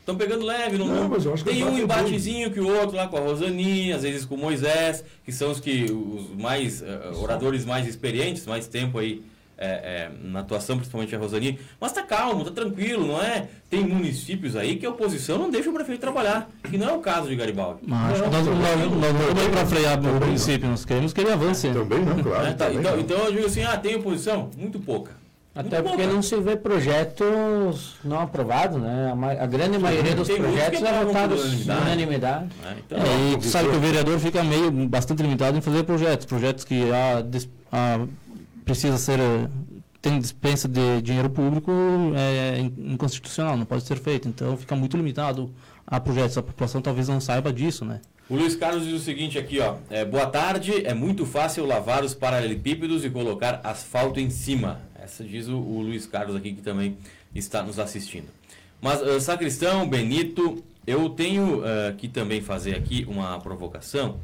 [0.00, 0.78] Estão pegando leve.
[0.78, 3.20] Não, Não, mas eu acho que tem um embatezinho que o outro lá com a
[3.20, 7.86] Rosani, às vezes com o Moisés, que são os que os mais uh, oradores mais
[7.86, 9.22] experientes, mais tempo aí
[9.58, 11.58] é, é, na atuação, principalmente a Rosani.
[11.80, 13.48] Mas tá calmo, tá tranquilo, não é?
[13.68, 17.00] Tem municípios aí que a oposição não deixa o prefeito trabalhar, que não é o
[17.00, 17.80] caso de Garibaldi.
[17.86, 21.32] Mas acho que nós, nós, nós não para frear o município, nós queremos que ele
[21.32, 21.68] avance.
[21.68, 22.46] Também não, claro.
[22.46, 23.00] É, tá, também então, não.
[23.00, 24.50] então eu digo assim, ah, tem oposição?
[24.56, 25.18] Muito pouca.
[25.54, 26.14] Até Muito porque pouca.
[26.14, 29.12] não se vê projetos não aprovados, né?
[29.40, 32.46] A, grande maioria dos projetos é votados por unanimidade.
[32.62, 32.76] né?
[32.78, 36.64] Então, É, e sabe que o vereador fica meio bastante limitado em fazer projetos, projetos
[36.64, 37.24] que a,
[37.72, 38.06] a-
[38.68, 39.48] precisa ser eh,
[40.00, 41.72] tem dispensa de dinheiro público
[42.14, 44.28] é in- inconstitucional, não pode ser feito.
[44.28, 45.50] Então fica muito limitado
[45.86, 46.36] a projetos.
[46.38, 48.00] A população talvez não saiba disso, né?
[48.30, 49.76] O Luiz Carlos diz o seguinte aqui, ó.
[49.88, 54.80] É, boa tarde, é muito fácil lavar os paralelepípedos e colocar asfalto em cima.
[55.02, 56.98] Essa diz o, o Luiz Carlos aqui que também
[57.34, 58.26] está nos assistindo.
[58.82, 64.20] Mas, ah, Sacristão, Benito, eu tenho ah, que também fazer aqui uma provocação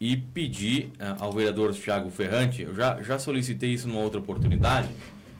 [0.00, 4.88] e pedir ah, ao vereador Thiago Ferrante, eu já, já solicitei isso numa outra oportunidade,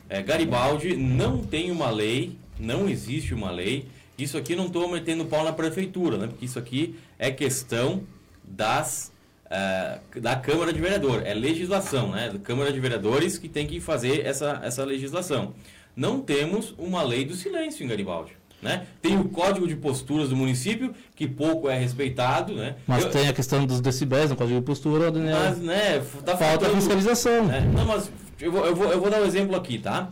[0.08, 3.86] é, Garibaldi não tem uma lei, não existe uma lei,
[4.18, 6.26] isso aqui não estou metendo pau na prefeitura, né?
[6.26, 8.02] porque isso aqui é questão
[8.42, 9.12] das,
[9.50, 12.30] ah, da Câmara de Vereadores, é legislação, né?
[12.30, 15.54] da Câmara de Vereadores que tem que fazer essa, essa legislação.
[15.94, 18.37] Não temos uma lei do silêncio em Garibaldi.
[18.60, 18.86] Né?
[19.00, 22.54] Tem o código de posturas do município, que pouco é respeitado.
[22.54, 22.74] Né?
[22.86, 25.32] Mas Eu- tem a questão dos decibéis no código de postura, né?
[25.32, 26.02] mas, né, tá
[26.36, 27.46] falta faltando- fiscalização.
[27.46, 27.60] né?
[27.60, 30.10] Não, mas eu vou, eu, vou, eu vou dar um exemplo aqui, tá?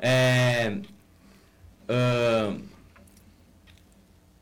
[0.00, 0.78] É,
[1.88, 2.54] ah,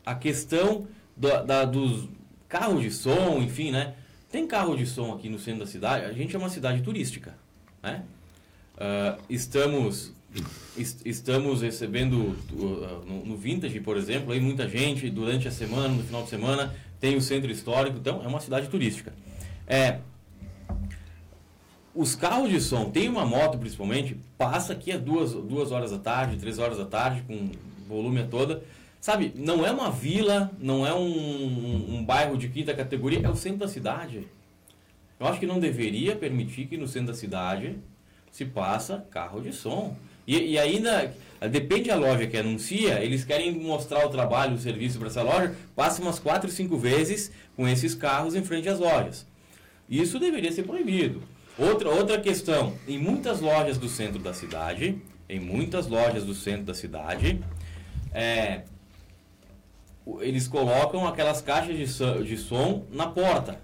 [0.05, 2.07] a questão do- da- dos
[2.47, 3.93] carros de som, enfim, né?
[4.31, 6.05] Tem carro de som aqui no centro da cidade.
[6.05, 7.33] A gente é uma cidade turística,
[7.81, 8.03] né?
[8.77, 10.13] Ah, estamos
[10.77, 16.03] est- estamos recebendo uh, no, Vintage, por exemplo, aí muita gente durante a semana, no
[16.03, 19.13] final de semana, tem o centro histórico, então é uma cidade turística.
[19.67, 19.99] É,
[21.93, 25.97] os carros de som, tem uma moto principalmente, passa aqui às duas, duas horas da
[25.97, 27.49] tarde, três horas da tarde, com
[27.87, 28.63] volume toda.
[28.99, 33.29] Sabe, não é uma vila, não é um, um, um bairro de quinta categoria, é
[33.29, 34.27] o centro da cidade.
[35.19, 37.77] Eu acho que não deveria permitir que no centro da cidade
[38.31, 39.95] se passa carro de som.
[40.27, 41.15] E, e ainda,
[41.49, 45.55] depende da loja que anuncia, eles querem mostrar o trabalho, o serviço para essa loja,
[45.73, 49.25] passa umas quatro, cinco vezes com esses carros em frente às lojas.
[49.89, 51.23] Isso deveria ser proibido.
[51.57, 56.65] Outra, outra questão, em muitas lojas do centro da cidade, em muitas lojas do centro
[56.65, 57.39] da cidade,
[58.13, 58.63] é,
[60.19, 63.59] eles colocam aquelas caixas de, de som na porta.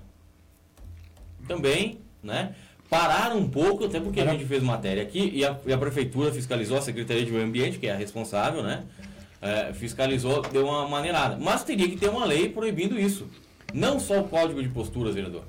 [1.47, 2.55] Também, né?
[2.97, 6.31] Pararam um pouco, até porque a gente fez matéria aqui e a, e a prefeitura
[6.31, 8.83] fiscalizou, a Secretaria de Meio Ambiente, que é a responsável, né?
[9.41, 11.35] É, fiscalizou, deu uma maneirada.
[11.41, 13.25] Mas teria que ter uma lei proibindo isso.
[13.73, 15.41] Não só o código de posturas, vereador.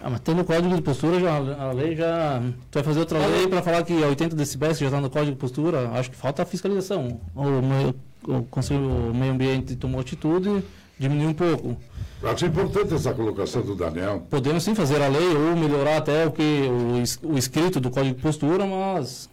[0.00, 2.40] Ah, mas tem no código de postura, já, a lei já.
[2.70, 5.10] Tu vai fazer outra lei para falar que é 80 decibéis que já está no
[5.10, 7.20] código de postura, acho que falta a fiscalização.
[7.34, 7.94] O, meio-
[8.26, 10.64] o Conselho Meio Ambiente tomou atitude,
[10.98, 11.76] diminuiu um pouco.
[12.26, 14.26] Acho importante essa colocação do Daniel.
[14.30, 16.42] Podemos sim fazer a lei ou melhorar até o que
[17.22, 19.28] o, o escrito do código de postura, mas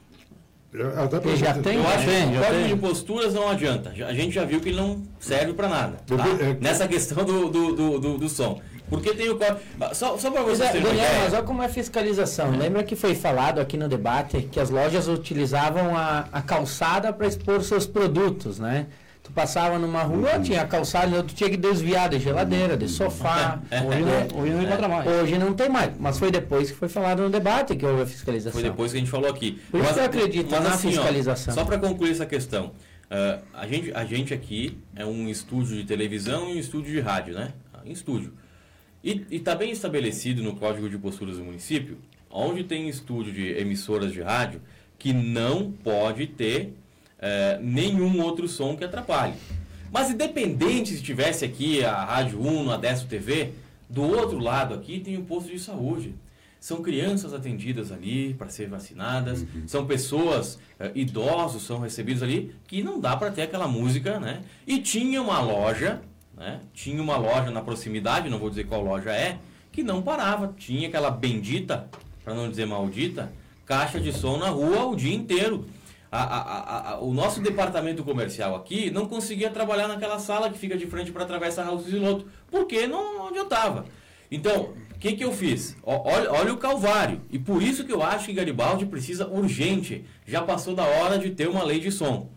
[0.74, 2.76] É, Até Porque já tem, Eu acho tem, que já o código tem.
[2.76, 3.90] de posturas não adianta.
[4.08, 5.98] A gente já viu que ele não serve para nada.
[6.06, 6.16] tá?
[6.16, 8.62] Porque, é- Nessa questão do, do, do, do- do som.
[8.90, 9.60] Porque tem o código.
[9.94, 11.20] Só, só para vocês é, Daniel, ideia.
[11.24, 12.52] mas olha como é fiscalização.
[12.52, 17.26] Lembra que foi falado aqui no debate que as lojas utilizavam a, a calçada para
[17.28, 18.88] expor seus produtos, né?
[19.24, 23.62] Tu passava numa rua, tinha calçada, tu tinha que desviar de geladeira, de sofá.
[23.86, 25.08] Hoje não, hoje não encontra mais.
[25.08, 28.06] Hoje não tem mais, mas foi depois que foi falado no debate que houve a
[28.06, 28.60] fiscalização.
[28.60, 29.62] Foi depois que a gente falou aqui.
[29.70, 31.54] Por isso que eu acredito na fiscalização.
[31.54, 32.68] Ó, só para concluir essa questão.
[33.12, 37.00] Uh, a, gente, a gente aqui é um estúdio de televisão e um estúdio de
[37.00, 37.54] rádio, né?
[37.86, 38.34] Em estúdio.
[39.04, 41.98] E está bem estabelecido no Código de Posturas do município,
[42.30, 44.62] onde tem estúdio de emissoras de rádio,
[44.98, 46.74] que não pode ter
[47.22, 49.36] é, nenhum outro som que atrapalhe.
[49.92, 53.54] Mas independente se tivesse aqui a Rádio Uno, a Desto TV,
[53.90, 56.16] do outro lado aqui tem o posto de saúde.
[56.60, 59.64] São crianças atendidas ali para ser vacinadas, uhum.
[59.68, 64.44] são pessoas, é, idosos são recebidos ali, que não dá para ter aquela música, né?
[64.66, 66.02] E tinha uma loja,
[66.38, 66.62] né?
[66.72, 69.40] Tinha uma loja na proximidade, não vou dizer qual loja é,
[69.72, 70.54] que não parava.
[70.56, 71.90] Tinha aquela bendita,
[72.24, 73.34] para não dizer maldita,
[73.66, 75.66] caixa de som na rua o dia inteiro.
[76.12, 80.76] A, a, a, o nosso departamento comercial aqui não conseguia trabalhar naquela sala que fica
[80.78, 83.86] de frente para atravessar a Raul Ziloto, porque não, adiantava.
[84.30, 85.78] Então, o que, que eu fiz?
[85.84, 87.22] Olha, olha o calvário.
[87.30, 90.06] E por isso que eu acho que Garibaldi precisa urgente.
[90.28, 92.30] Já passou da hora de ter uma lei de som.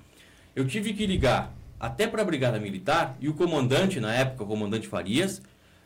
[0.55, 4.47] Eu tive que ligar até para a Brigada Militar e o comandante, na época, o
[4.47, 5.43] comandante Farias,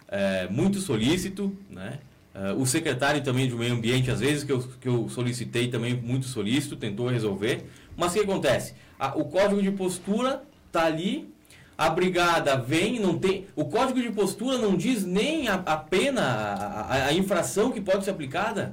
[0.06, 1.98] é, muito solícito, né?
[2.38, 5.92] Uh, o secretário também de meio ambiente, às vezes que eu, que eu solicitei também
[5.94, 7.68] muito solícito, tentou resolver.
[7.96, 8.74] Mas o que acontece?
[8.96, 11.34] A, o código de postura está ali,
[11.76, 13.48] a brigada vem, não tem.
[13.56, 18.04] O código de postura não diz nem a, a pena, a, a, infração que pode
[18.04, 18.72] ser aplicada.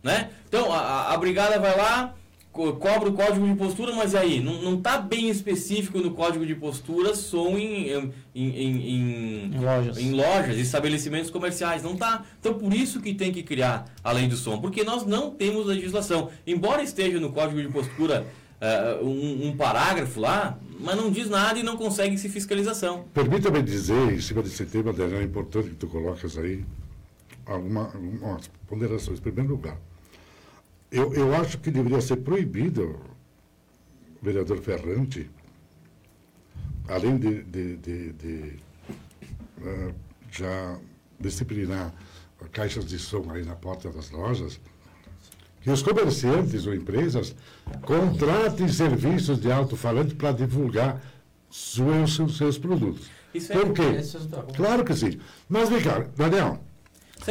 [0.00, 0.30] Né?
[0.48, 2.14] Então a, a brigada vai lá,
[2.52, 7.14] cobra o código de postura, mas aí, não está bem específico no código de postura
[7.14, 9.98] som em, em, em, em, lojas.
[9.98, 12.24] em lojas, estabelecimentos comerciais, não está.
[12.38, 15.66] Então, por isso que tem que criar a lei do som, porque nós não temos
[15.66, 16.28] legislação.
[16.46, 18.26] Embora esteja no código de postura
[18.60, 23.06] uh, um, um, parágrafo lá, mas não diz nada e não consegue se fiscalização.
[23.14, 26.62] Permita-me dizer, em cima desse tema, Daniel, é importante que tu colocas aí
[27.46, 29.18] alguma, algumas ponderações.
[29.18, 29.78] Em primeiro lugar,
[30.92, 33.00] eu, eu acho que deveria ser proibido,
[34.20, 35.28] vereador Ferrante,
[36.86, 38.58] além de, de, de, de
[39.58, 39.94] uh,
[40.30, 40.78] já
[41.18, 41.94] disciplinar
[42.52, 44.60] caixas de som aí na porta das lojas,
[45.62, 47.34] que os comerciantes ou empresas
[47.82, 51.00] contratem serviços de alto-falante para divulgar
[51.50, 53.08] seus, seus produtos.
[53.32, 53.82] Isso é Por quê?
[54.56, 55.18] Claro que sim.
[55.48, 56.62] Mas vem cá, Daniel,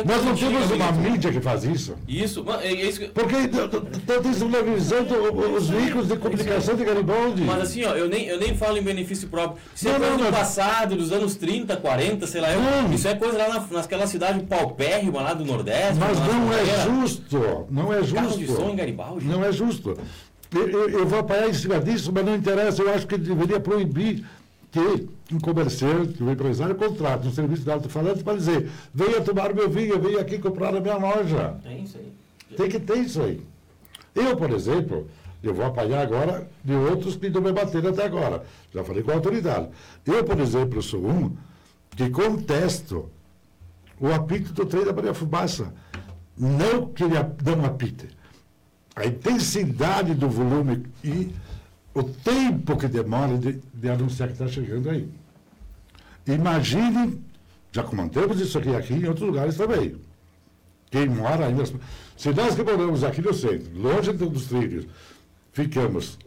[0.05, 1.95] nós não temos uma mídia que faz isso.
[2.07, 5.13] Isso, é, é isso Porque está desvalorizando
[5.55, 7.41] os veículos de comunicação de Garibaldi.
[7.41, 9.61] Mas assim, ó, eu nem, eu nem falo em benefício próprio.
[9.75, 12.51] Isso é não, é coisa não, do passado, dos anos 30, 40, sei lá.
[12.51, 15.99] Eu, isso é coisa lá na, naquela cidade paupérrima lá do Nordeste.
[15.99, 17.67] Mas não é justo.
[17.69, 18.15] Não é justo.
[18.15, 19.25] Carro de som em Garibaldi.
[19.25, 19.97] Não é justo.
[20.53, 22.81] Eu, eu, eu vou apanhar em cima disso, mas não interessa.
[22.81, 24.25] Eu acho que deveria proibir
[24.71, 29.69] que um comerciante, um empresário contrata um serviço de alto-falante para dizer, venha tomar meu
[29.69, 31.57] vinho, venha aqui comprar na minha loja.
[31.61, 32.13] Tem isso aí.
[32.55, 33.41] Tem que ter isso aí.
[34.15, 35.09] Eu, por exemplo,
[35.43, 38.43] eu vou apanhar agora de outros que não me bateram até agora.
[38.73, 39.69] Já falei com a autoridade.
[40.05, 41.35] Eu, por exemplo, sou um
[41.95, 43.09] que contesto
[43.99, 45.73] o apito do trem da Maria Fumaça.
[46.37, 47.15] Não que ele
[47.45, 48.07] não apite.
[48.95, 51.33] A intensidade do volume e
[51.93, 55.09] o tempo que demora de, de anunciar que está chegando aí.
[56.27, 57.21] Imagine,
[57.71, 59.95] já comentamos isso aqui, aqui em outros lugares também.
[60.89, 61.63] Quem mora ainda.
[62.17, 64.85] Se nós que moramos aqui no centro, longe dos trilhos,
[65.53, 66.17] ficamos,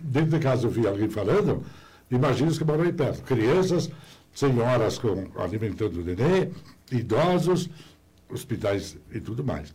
[0.00, 1.62] dentro de casa ouvir alguém falando,
[2.10, 3.22] imagine os que moram aí perto.
[3.22, 3.90] Crianças,
[4.34, 6.50] senhoras com, alimentando o nenê,
[6.90, 7.70] idosos,
[8.28, 9.72] hospitais e tudo mais.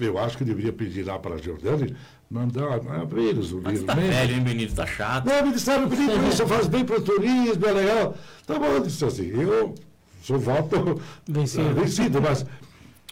[0.00, 1.94] Eu acho que deveria pedir lá para a Jordânia
[2.30, 3.80] mandar abrir os livros.
[3.80, 4.70] Está velho, hein, Benito?
[4.70, 5.26] Está chato.
[5.26, 8.16] Não, me disseram, Benito, isso faz bem para o turismo, é legal.
[8.46, 9.74] Tá bom, eu disse assim, eu
[10.22, 12.44] sou voto vencido, vencido mas,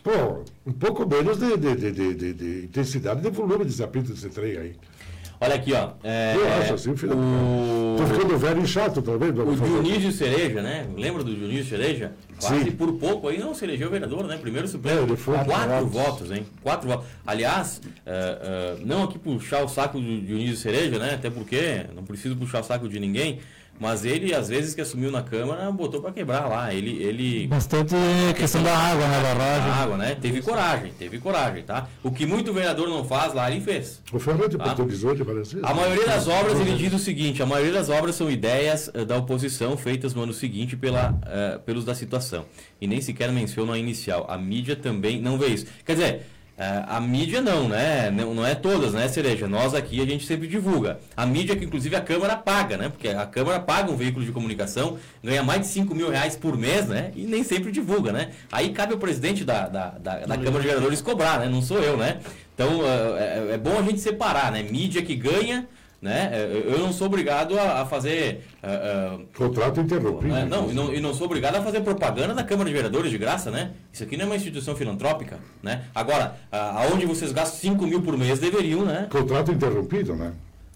[0.03, 4.29] pô, um pouco menos de, de, de, de, de intensidade de volume desse apito desse
[4.29, 4.77] trem aí.
[5.41, 5.91] Olha aqui, ó.
[6.05, 7.15] É, eu acho assim, filho.
[7.17, 7.97] O...
[7.99, 9.31] Tô ficando velho e chato também.
[9.31, 10.87] O Dionísio Cereja, né?
[10.97, 12.13] Lembra do Dionísio Cereja?
[12.43, 12.73] Quase Sim.
[12.73, 14.37] por pouco aí não se elegeu vereador, né?
[14.37, 15.01] Primeiro supremo.
[15.01, 15.93] É, ele foi quatro votos.
[15.93, 16.47] votos, hein?
[16.61, 17.07] Quatro votos.
[17.25, 21.15] Aliás, uh, uh, não aqui puxar o saco do Dionísio Cereja, né?
[21.15, 23.39] Até porque não preciso puxar o saco de ninguém.
[23.83, 26.73] Mas ele, às vezes que assumiu na Câmara, botou para quebrar lá.
[26.73, 27.49] Ele, ele...
[27.49, 27.97] Bastante
[28.39, 29.21] questão da água, né?
[29.21, 29.71] Da barragem.
[29.73, 30.15] água, né?
[30.15, 31.89] Teve coragem, teve coragem, tá?
[32.01, 34.01] O que muito vereador não faz lá, ele fez.
[34.13, 34.73] O Fernando tá?
[34.75, 38.31] de parece A maioria das obras, ele diz o seguinte, a maioria das obras são
[38.31, 42.45] ideias uh, da oposição feitas no ano seguinte pela, uh, pelos da situação.
[42.81, 44.27] E nem sequer mencionam a inicial.
[44.29, 45.67] A mídia também não vê isso.
[45.85, 46.21] Quer dizer, É,
[46.59, 48.11] a mídia não, né?
[48.11, 49.49] Não, não é todas, né, Cereja?
[49.49, 51.01] Nós aqui a gente sempre divulga.
[51.17, 52.89] A mídia que inclusive a Câmara paga, né?
[52.89, 56.57] Porque a Câmara paga um veículo de comunicação, ganha mais de 5 mil reais por
[56.57, 57.11] mês, né?
[57.17, 58.31] E nem sempre divulga, né?
[58.51, 61.49] Aí cabe ao presidente da, da, da, da Câmara de Vereadores cobrar, né?
[61.49, 62.21] Não sou eu, né?
[62.55, 64.63] Então é, é, é bom a gente separar, né?
[64.63, 65.67] Mídia que ganha
[66.03, 66.31] né?
[66.33, 68.45] É, eu não sou obrigado a, fazer.
[68.61, 70.35] Uh, uh, Contrato interrompido.
[70.35, 73.09] Uh, não, e não, e não sou obrigado a fazer propaganda da Câmara de Vereadores
[73.09, 73.71] de graça, né?
[73.93, 75.85] Isso aqui não é uma instituição filantrópica, né?
[75.95, 79.07] Agora, aonde vocês gastam 5 mil por mês, deveriam, né?
[79.09, 80.33] Contrato interrompido, né?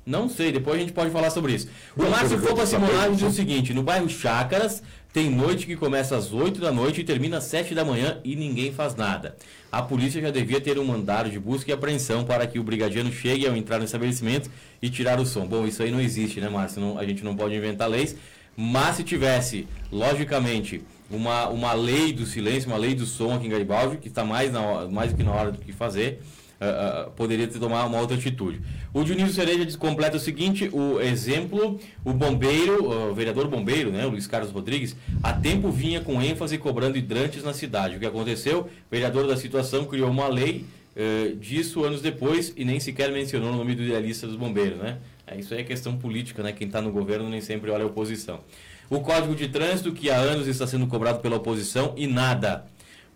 [0.07, 1.69] Não sei, depois a gente pode falar sobre isso.
[1.97, 4.81] O Márcio Fogo Simonagem diz o seguinte: no bairro Chácaras,
[5.13, 8.37] tem noite que começa às 8 da noite e termina às 7 da manhã e
[8.37, 9.35] ninguém faz nada.
[9.73, 13.11] A polícia já devia ter um mandado de busca e apreensão para que o brigadiano
[13.11, 14.49] chegue ao entrar no estabelecimento
[14.81, 15.45] e tirar o som.
[15.45, 16.81] Bom, isso aí não existe, né, Márcio?
[16.81, 18.15] Não, a gente não pode inventar leis.
[18.57, 23.51] Mas se tivesse, logicamente, uma, uma lei do silêncio, uma lei do som aqui em
[23.51, 26.23] Garibaldi, que está mais, na, mais do que na hora do que fazer,
[26.61, 28.61] uh, poderia ter tomado uma outra atitude.
[28.93, 34.27] O Dionísio Cereja completa o seguinte: o exemplo, o bombeiro, o vereador bombeiro, né, Luiz
[34.27, 37.97] Carlos Rodrigues, há tempo vinha com ênfase cobrando hidrantes na cidade.
[37.97, 38.61] O que aconteceu?
[38.61, 40.65] O vereador da situação criou uma lei
[40.97, 44.99] uh, disso anos depois e nem sequer mencionou o nome do idealista dos bombeiros, né?
[45.27, 46.53] É, isso aí é questão política, né?
[46.53, 48.41] Quem está no governo nem sempre olha a oposição.
[48.89, 52.65] O Código de Trânsito, que há anos está sendo cobrado pela oposição e nada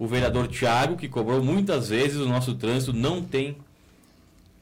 [0.00, 3.54] o vereador Tiago, que cobrou muitas vezes o nosso trânsito, não tem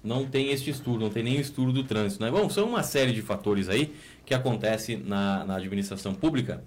[0.03, 2.23] não tem este estudo, não tem nem estudo do trânsito.
[2.23, 2.31] Né?
[2.31, 3.95] Bom, são uma série de fatores aí
[4.27, 6.63] que acontece na, na administração pública.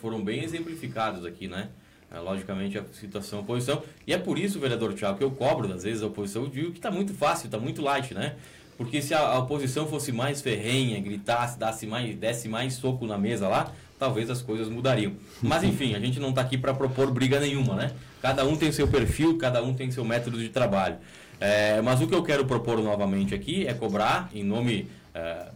[0.00, 1.68] Foram bem exemplificados aqui, né?
[2.10, 3.82] É, logicamente a situação oposição.
[4.06, 6.72] E é por isso, vereador Tiago, que eu cobro, às vezes, a oposição, eu digo
[6.72, 8.36] que está muito fácil, está muito light, né?
[8.78, 13.48] Porque se a, oposição fosse mais ferrenha, gritasse, desse mais, desse mais soco na mesa
[13.48, 15.14] lá, talvez as coisas mudariam.
[15.42, 17.90] Mas enfim, a gente não está aqui para propor briga nenhuma, né?
[18.22, 20.96] Cada um tem seu perfil, cada um tem seu método de trabalho.
[21.40, 25.48] É, mas o que eu quero propor novamente aqui é cobrar, em nome é,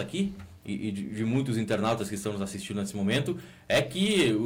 [0.00, 0.32] aqui,
[0.64, 3.36] e, de, de, muitos internautas que estão nos assistindo nesse momento,
[3.68, 4.40] é que o,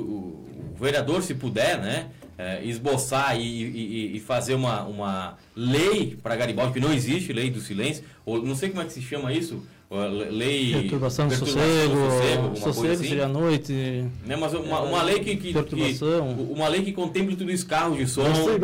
[0.72, 6.36] o vereador, se puder, né, é, esboçar e, e, e, fazer uma, uma lei para
[6.36, 9.32] Garibaldi, que não existe lei do silêncio, ou não sei como é que se chama
[9.32, 13.08] isso, lei perturbação, perturbação sossego, sossego, sossego assim.
[13.08, 16.04] seria a noite né mas uma, uma lei que, que, que,
[16.50, 18.58] uma lei que contemple tudo isso carros de som sei,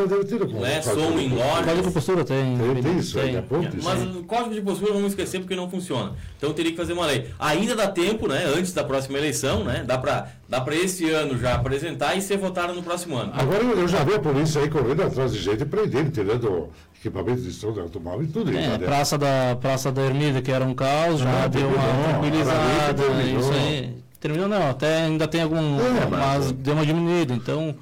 [0.60, 1.64] né, som em lojas.
[1.64, 3.36] Código de postura tem tem, tem isso tem.
[3.36, 3.44] É,
[3.82, 6.12] mas o código de postura vamos esquecer porque não funciona.
[6.36, 7.26] Então teria que fazer uma lei.
[7.38, 11.38] Ainda dá tempo né antes da próxima eleição né dá para dá para esse ano
[11.38, 13.32] já apresentar e ser votado no próximo ano.
[13.34, 16.68] Agora eu já vi a polícia aí correndo atrás de gente e prendendo entendendo
[17.08, 18.60] equipamento de som automóvel e tudo isso.
[18.60, 23.02] É, praça da, praça da Ermida, que era um caos, já deu uma tranquilizada.
[23.22, 24.04] Isso aí.
[24.18, 25.78] Terminou não, até ainda tem algum.
[25.78, 27.34] É, mas, deu uma diminuída.
[27.34, 27.74] Então,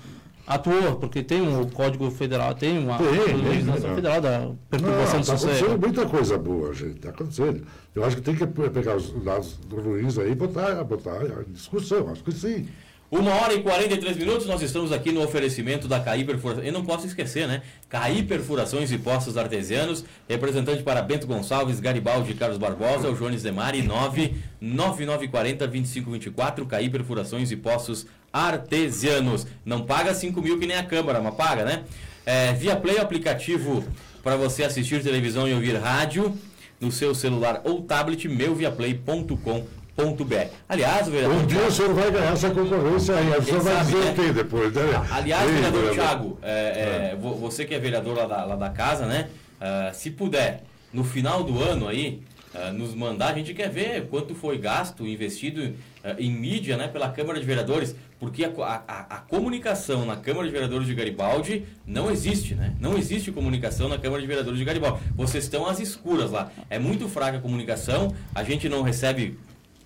[0.45, 5.27] atuou, porque tem um código federal, tem uma tem, legislação tem, federal da perturbação do
[5.27, 5.53] sossego.
[5.53, 6.97] Está acontecendo muita coisa boa, gente.
[6.97, 7.63] Está acontecendo.
[7.95, 12.09] Eu acho que tem que pegar os lados ruins aí e botar, botar em discussão.
[12.09, 12.67] Acho que sim.
[13.13, 16.67] Uma hora e 43 minutos, nós estamos aqui no oferecimento da CAI Perfurações.
[16.67, 17.61] Eu não posso esquecer, né?
[17.87, 23.83] CAI Perfurações e Postos Artesianos, representante para Bento Gonçalves, Garibaldi, Carlos Barbosa, o Jones Demari,
[23.83, 29.47] 99940 2524, CAI Perfurações e Postos Artesianos.
[29.63, 31.85] Não paga 5 mil que nem a Câmara, mas paga, né?
[32.25, 33.85] É, via Play, aplicativo
[34.23, 36.35] para você assistir televisão e ouvir rádio
[36.81, 41.37] no seu celular ou tablet, meuviaplay.com.br br Aliás, vereador.
[41.37, 43.29] Um dia Thiago, o senhor vai ganhar essa concorrência aí.
[43.31, 44.11] O senhor vai dizer né?
[44.11, 44.73] o quê depois?
[44.73, 44.83] Né?
[45.11, 47.17] Aliás, Ei, vereador, vereador Thiago, é, é, é.
[47.17, 49.29] você que é vereador lá da, lá da casa, né?
[49.61, 52.23] Uh, se puder, no final do ano aí,
[52.55, 55.75] uh, nos mandar, a gente quer ver quanto foi gasto, investido uh,
[56.19, 58.51] em mídia né, pela Câmara de Vereadores, porque a,
[58.89, 62.75] a, a, comunicação na Câmara de Vereadores de Garibaldi não existe, né?
[62.81, 65.03] Não existe comunicação na Câmara de Vereadores de Garibaldi.
[65.15, 66.51] Vocês estão às escuras lá.
[66.71, 69.39] É muito fraca a comunicação, a gente não recebe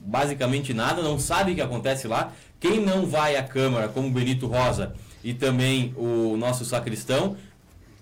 [0.06, 2.32] basicamente nada, não sabe o que acontece lá.
[2.60, 7.36] Quem não vai à Câmara, como Benito Rosa e também o nosso sacristão,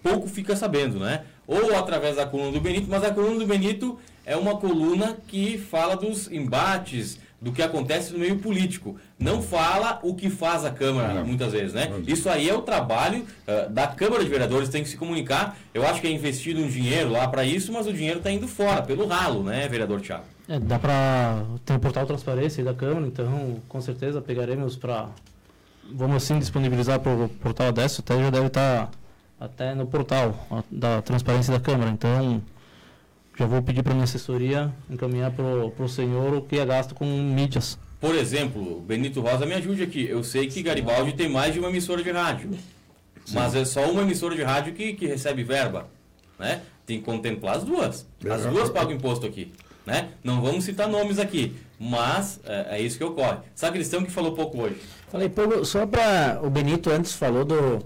[0.03, 1.23] pouco fica sabendo, né?
[1.47, 5.59] Ou através da coluna do Benito, mas a coluna do Benito é uma coluna que
[5.59, 8.97] fala dos embates, do que acontece no meio político.
[9.19, 11.27] Não fala o que faz a Câmara, não.
[11.27, 11.91] muitas vezes, né?
[12.07, 15.57] Isso aí é o trabalho uh, da Câmara de Vereadores, tem que se comunicar.
[15.75, 18.49] Eu acho que é investido um dinheiro lá para isso, mas o dinheiro está indo
[18.49, 20.34] fora, pelo ralo, né, vereador Tiago?
[20.49, 25.09] É, dá para ter um portal transparência da Câmara, então com certeza pegaremos para,
[25.91, 28.91] vamos assim, disponibilizar para o portal dessa, até já deve estar tá
[29.41, 31.91] até no portal da transparência da Câmara.
[31.91, 32.43] Então,
[33.39, 37.05] já vou pedir para minha assessoria encaminhar para o senhor o que é gasto com
[37.05, 37.79] mídias.
[38.01, 40.07] Por exemplo, Benito Rosa, me ajude aqui.
[40.07, 42.51] Eu sei que Garibaldi tem mais de uma emissora de rádio.
[43.33, 45.89] Mas é só uma emissora de rádio que, que recebe verba,
[46.39, 46.61] né?
[46.85, 48.07] Tem que contemplar as duas.
[48.31, 49.51] As duas pagam imposto aqui,
[49.87, 50.11] né?
[50.23, 53.39] Não vamos citar nomes aqui, mas é, é isso que ocorre.
[53.55, 54.81] Sabe Cristão que falou pouco hoje?
[55.09, 57.85] Falei, Paulo, só para o Benito antes falou do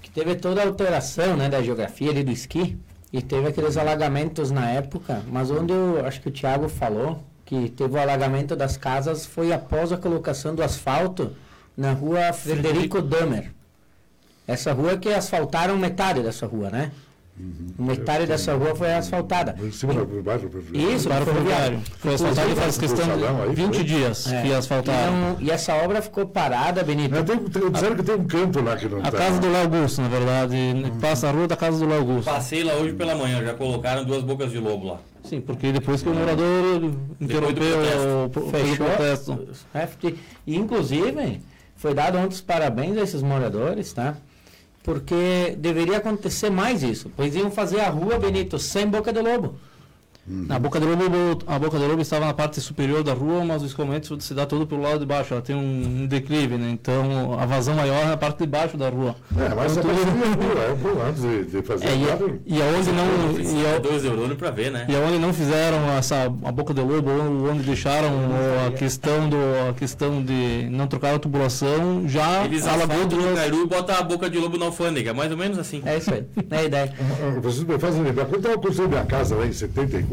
[0.00, 2.76] que teve toda a alteração, né, da geografia ali do esqui
[3.12, 7.68] e teve aqueles alagamentos na época, mas onde eu acho que o Thiago falou que
[7.68, 11.36] teve o alagamento das casas foi após a colocação do asfalto
[11.76, 13.52] na rua Frederico Dahmer.
[14.46, 16.90] Essa rua que asfaltaram metade dessa rua, né?
[17.78, 19.56] Metade dessa rua foi asfaltada.
[19.60, 20.50] Em cima do bairro.
[20.74, 21.80] Isso, Para o ferroviário.
[21.98, 23.06] Foi asfaltado faz questão
[23.48, 23.84] de 20 foi?
[23.84, 24.42] dias É.
[24.42, 25.12] que asfaltaram.
[25.12, 27.14] E, não- e essa obra ficou parada, Benito.
[27.24, 29.12] Tem, tem, disseram que tem um canto lá que não A tá.
[29.12, 30.56] casa do Léo Augusto, na verdade.
[31.00, 32.24] Passa a rua da casa do Léo Augusto.
[32.30, 34.98] Passei lá hoje pela manhã, já colocaram duas bocas de lobo lá.
[35.24, 39.38] Sim, porque depois que o morador interrompeu o, protesto.
[39.72, 40.14] É, porque-
[40.46, 41.40] inclusive,
[41.76, 44.16] foi dado ontem os parabéns a esses moradores, tá?
[44.82, 47.10] Porque deveria acontecer mais isso.
[47.16, 49.56] Pois iam fazer a rua, Benito, sem boca de lobo.
[50.48, 53.60] A boca do lobo, a boca do lobo estava na parte superior da rua, mas
[53.60, 55.34] o escoamento se dá todo pelo lado de baixo.
[55.34, 56.70] Ela tem um, um declive, né?
[56.70, 59.16] Então a vazão maior é na parte de baixo da rua.
[59.36, 62.24] É, mas Então, é tudo- é bom antes de, de fazer É, e, nada.
[62.46, 64.86] e aonde não e, É a- dois neurônios pra ver, né?
[64.88, 67.10] e aonde não fizeram essa a boca de lobo,
[67.50, 69.36] onde deixaram o- a questão do
[69.68, 73.34] a questão de não trocar a tubulação, já Eles alagou duas.
[73.34, 75.82] Cairu e botam a boca de lobo na alfândega, mais ou menos assim.
[75.84, 76.24] É isso aí.
[76.48, 76.92] É a ideia.
[77.42, 80.11] Vocês me fazem lembrar, quando eu construí minha casa lá em 74,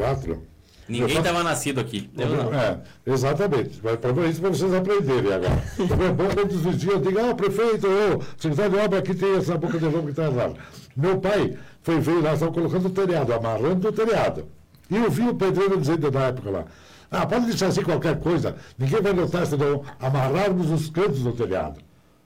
[0.88, 2.10] Ninguém Eu- estava nascido aqui.
[2.18, 2.54] Eu não.
[2.54, 3.80] É, exatamente.
[3.80, 5.64] Para isso para vocês aprenderem agora.
[5.78, 9.56] É bom quando os vizinhos digam, ah, prefeito, ô, secretário de obra aqui tem essa
[9.56, 10.56] boca de lobo que está errada.
[10.98, 14.48] Meu pai foi ver, nós estávamos colocando o telhado, amarrando o telhado.
[14.90, 16.66] E eu vi o pedreiro dizendo na época lá,
[17.12, 21.32] ah, pode deixar assim qualquer coisa, ninguém vai notar se não amarrarmos os cantos do
[21.34, 21.80] telhado.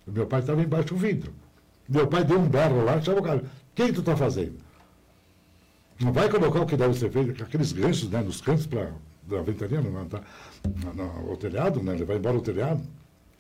[0.08, 1.34] Meu pai estava embaixo do vidro.
[1.90, 3.42] Meu pai deu um berro lá, chamou o cara, o
[3.76, 4.63] que, que tu está fazendo?
[6.04, 8.92] Não vai colocar o que deve ser feito, aqueles ganchos né, nos cantos para
[9.26, 10.22] da ventania, não, tá,
[10.84, 12.82] não, não, o telhado, né, levar embora o telhado,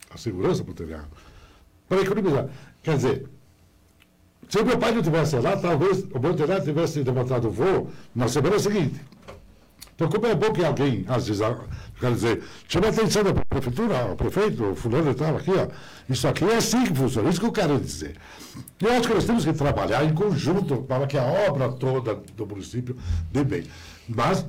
[0.09, 1.07] a segurança para o telhado.
[1.89, 2.47] Para economizar.
[2.81, 3.25] Quer dizer,
[4.47, 7.89] se o meu pai não tivesse lá, talvez o meu telhado tivesse levantado o voo
[8.15, 8.99] na semana seguinte.
[9.95, 11.55] Então, como é bom que alguém, às vezes, ah,
[11.99, 15.67] quer dizer, chama a atenção da prefeitura, o prefeito, o fulano e tal, aqui, ó.
[16.09, 18.15] Isso aqui é assim que funciona, isso que eu quero dizer.
[18.81, 22.45] Eu acho que nós temos que trabalhar em conjunto para que a obra toda do
[22.45, 22.97] município
[23.31, 23.63] dê bem.
[24.07, 24.45] Mas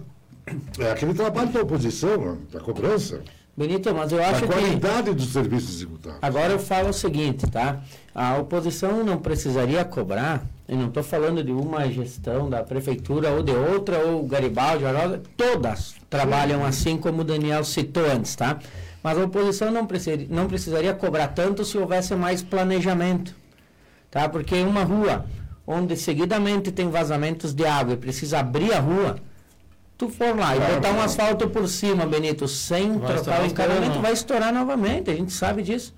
[0.79, 3.23] é aquele trabalho da oposição, da cobrança,
[3.57, 4.47] Benito, mas eu acho que.
[4.49, 6.19] qualidade dos serviços executados.
[6.21, 7.81] Agora eu falo o seguinte, tá?
[8.13, 13.43] A oposição não precisaria cobrar, eu não estou falando de uma gestão da prefeitura ou
[13.43, 18.59] de outra, ou Garibaldi, Arosa, todas trabalham assim como o Daniel citou antes, tá?
[19.03, 23.35] Mas a oposição não, precisa, não precisaria cobrar tanto se houvesse mais planejamento,
[24.11, 24.29] tá?
[24.29, 25.27] Porque uma rua
[25.67, 29.17] onde seguidamente tem vazamentos de água e precisa abrir a rua,
[29.97, 31.07] tu for lá e Claro, botar um claro.
[31.09, 35.63] asfalto por cima, Benito, sem Vai trocar o encanamento, vai estourar novamente, a gente sabe
[35.63, 35.95] disso.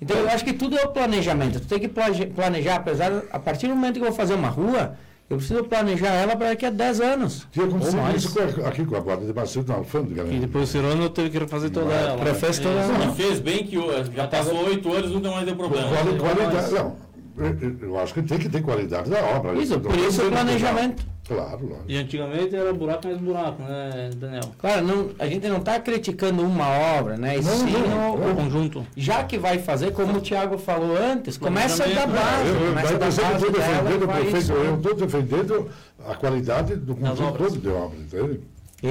[0.00, 1.58] Então eu acho que tudo é o planejamento.
[1.60, 4.96] Tu tem que planejar, apesar, a partir do momento que eu vou fazer uma rua,
[5.28, 7.46] eu preciso planejar ela para daqui a 10 anos.
[7.56, 8.22] Acontecido mais.
[8.24, 10.34] isso com a- aqui com a guarda de Macedo, na alfândega, né?
[10.36, 12.16] E depois o Cirano teve que refazer toda ela.
[12.16, 12.92] prefez toda Isso.
[12.92, 13.04] ela.
[13.06, 13.76] E fez bem que
[14.14, 15.88] já passou oito anos nunca mais deu problema.
[15.88, 16.96] Quali- qualidade, não,
[17.36, 19.52] eu, eu acho que tem que ter qualidade da obra.
[19.60, 21.04] Isso, por não isso o planejamento.
[21.28, 21.84] Claro, lógico.
[21.86, 24.50] E antigamente era buraco mais buraco, né, Daniel?
[24.58, 26.66] Claro, não, a gente não está criticando uma
[26.98, 27.36] obra, né?
[27.36, 28.32] E Não, sim não, o- não.
[28.32, 28.86] O conjunto.
[28.96, 32.48] já que vai fazer, como o Thiago falou antes, começa da Planejamento, base.
[32.48, 35.70] Eu, eu, começa da eu base estou dela e defendendo vai prefeito, eu estou defendendo
[36.06, 37.52] a qualidade do conjunto obras.
[37.52, 38.40] todo de obra, entende?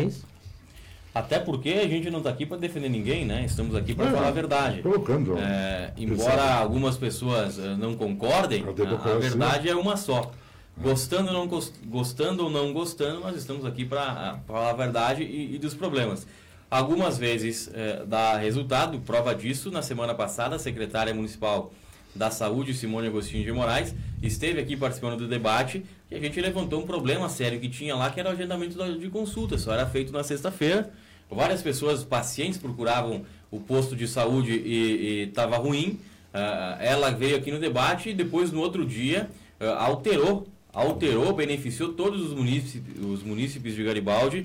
[0.08, 0.26] Isso.
[1.16, 3.44] Até porque a gente não está aqui para defender ninguém, né?
[3.44, 4.84] Estamos aqui para É, falar a verdade.
[4.84, 5.36] Colocando.
[5.40, 6.62] É, embora Exato.
[6.62, 8.70] algumas pessoas eh, não concordem, A
[9.10, 10.32] a verdade é uma só.
[10.82, 15.56] Gostando não, gos- gostando ou não gostando, nós estamos aqui para falar a verdade e,
[15.56, 16.28] e dos problemas.
[16.70, 21.74] Algumas vezes eh, dá resultado, prova disso, na semana passada, a secretária municipal
[22.14, 26.82] da Saúde, Simone Agostinho de Moraes, esteve aqui participando do debate e a gente levantou
[26.82, 29.86] um problema sério que tinha lá, que era o agendamento da- de consulta, só era
[29.88, 30.92] feito na sexta-feira.
[31.30, 36.00] Várias pessoas, pacientes, procuravam o posto de saúde e estava ruim.
[36.34, 40.48] Ah, ela veio aqui no debate e depois, no outro dia, ah, alterou,
[40.78, 44.44] alterou, beneficiou todos os munícipes, os munícipes de Garibaldi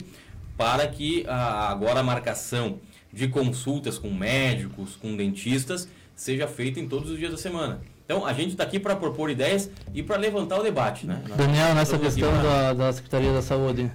[0.57, 2.79] para que ah, agora a marcação
[3.13, 7.83] de consultas com médicos, com dentistas, seja feita em todos os dias da semana.
[8.05, 11.07] Então, a gente está aqui para propor ideias e para levantar o debate.
[11.07, 11.23] Né?
[11.29, 13.91] Nós Daniel, nessa aqui questão da, da Secretaria da Saúde,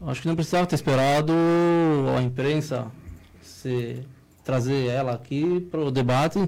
[0.00, 1.32] acho que não precisava ter esperado
[2.16, 2.86] a imprensa
[3.42, 4.02] se
[4.42, 6.38] trazer ela aqui para o debate,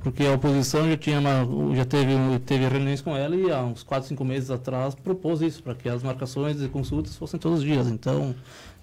[0.00, 2.12] porque a oposição já tinha uma, já teve,
[2.46, 5.88] teve reuniões com ela e há uns 4, 5 meses atrás propôs isso, para que
[5.88, 7.88] as marcações e consultas fossem todos os dias.
[7.88, 8.34] Então,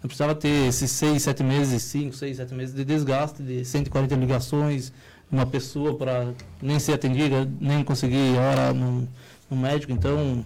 [0.01, 4.16] não precisava ter esses 6, 7 meses, 5, 6, 7 meses de desgaste de 140
[4.16, 4.91] ligações,
[5.32, 9.07] uma pessoa para nem ser atendida, nem conseguir hora no,
[9.49, 9.93] no médico.
[9.93, 10.45] Então,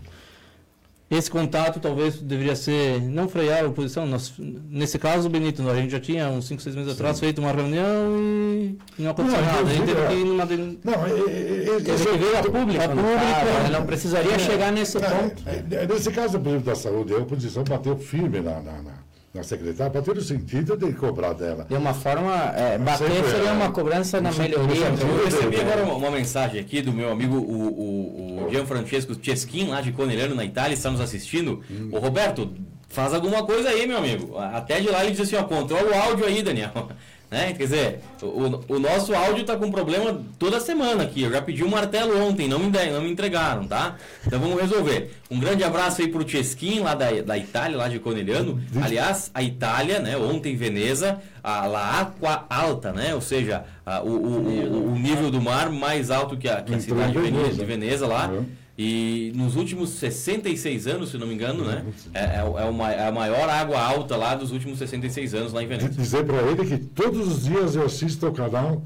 [1.10, 4.05] esse contato talvez deveria ser, não frear a oposição.
[4.05, 7.22] Nós, nesse caso, Benito, a gente já tinha uns 5, 6 meses atrás Sim.
[7.22, 9.70] feito uma reunião e não aconteceu não, nada.
[9.70, 10.45] A gente teve que ir numa.
[10.45, 12.84] Não, esse veio a público.
[12.84, 15.43] A público não precisaria é, chegar nesse ponto.
[15.47, 19.43] É, nesse caso, por exemplo, da saúde, a oposição bateu firme na, na, na na
[19.43, 21.65] secretária, para ter o sentido de cobrar dela.
[21.69, 24.88] De uma forma, é, bater seria uma cobrança na melhoria.
[24.88, 29.67] Eu recebi agora uma, uma, mensagem aqui do meu amigo, o, o, o Gianfrancesco Ceschin,
[29.67, 31.61] lá de Conegliano, na Itália, está nos assistindo.
[31.69, 31.89] Hum.
[31.91, 32.51] Ô Roberto,
[32.88, 34.38] faz alguma coisa aí, meu amigo.
[34.38, 36.89] Até de lá ele disse assim, ó, controla o áudio aí, Daniel.
[37.32, 37.53] Né?
[37.53, 41.21] Quer dizer, o, o nosso áudio está com problema toda semana aqui.
[41.21, 43.97] Eu já pedi um martelo ontem, não me, não me entregaram, tá?
[44.25, 45.11] Então vamos resolver.
[45.30, 48.59] Um grande abraço aí pro Cheskin, lá da, da Itália, lá de Conegliano.
[48.82, 50.17] Aliás, a Itália, né?
[50.17, 53.13] Ontem Veneza, a La Aqua Alta, né?
[53.13, 56.80] Ou seja, a, o, o, o, nível do mar mais alto que a, que a
[56.80, 58.27] cidade de Veneza, de Veneza lá.
[58.27, 58.45] Uhum.
[58.82, 61.84] E nos últimos 66 anos, se não me engano, né?
[62.13, 65.61] É, é, é, uma, é a maior água alta lá dos últimos 66 anos lá
[65.61, 65.89] em Veneza.
[65.89, 68.82] Dizer para ele que todos os dias eu assisto ao canal.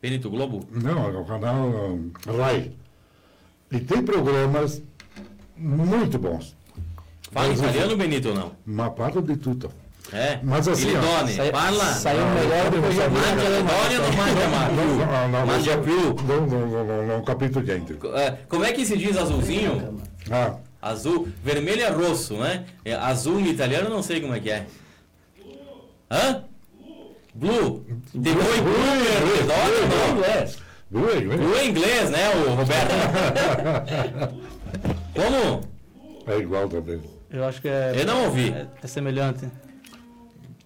[0.00, 0.66] Benito Globo?
[0.70, 2.72] Não, ao canal RAI.
[3.70, 4.82] E tem programas
[5.54, 6.56] muito bons.
[7.30, 8.52] Fala italiano, Benito, ou não?
[8.66, 9.70] Uma parte de tudo.
[10.12, 10.38] É.
[10.42, 10.88] Mas assim.
[10.88, 11.84] Ilidone, sai, parla.
[11.84, 15.46] Saiu melhor do que eu Mangia Ilidone ou não?
[15.46, 16.16] Mangia Cru.
[17.08, 17.98] Não, capítulo dentro.
[18.48, 20.00] Como é que se diz azulzinho?
[20.30, 20.56] Ah.
[20.80, 22.64] Azul, vermelho é rosso, né?
[22.84, 24.66] É, azul em italiano não sei como é que é.
[26.08, 26.44] Hã?
[27.34, 27.84] Blue.
[28.14, 30.46] Depois blue, blue, é
[30.88, 31.40] Blue é inglês.
[31.40, 32.94] Blue é inglês, né, o Roberto?
[35.14, 35.60] Como?
[36.28, 37.00] É igual também.
[37.30, 37.92] Eu acho que é.
[37.96, 38.50] Eu não ouvi.
[38.50, 39.46] É, é semelhante.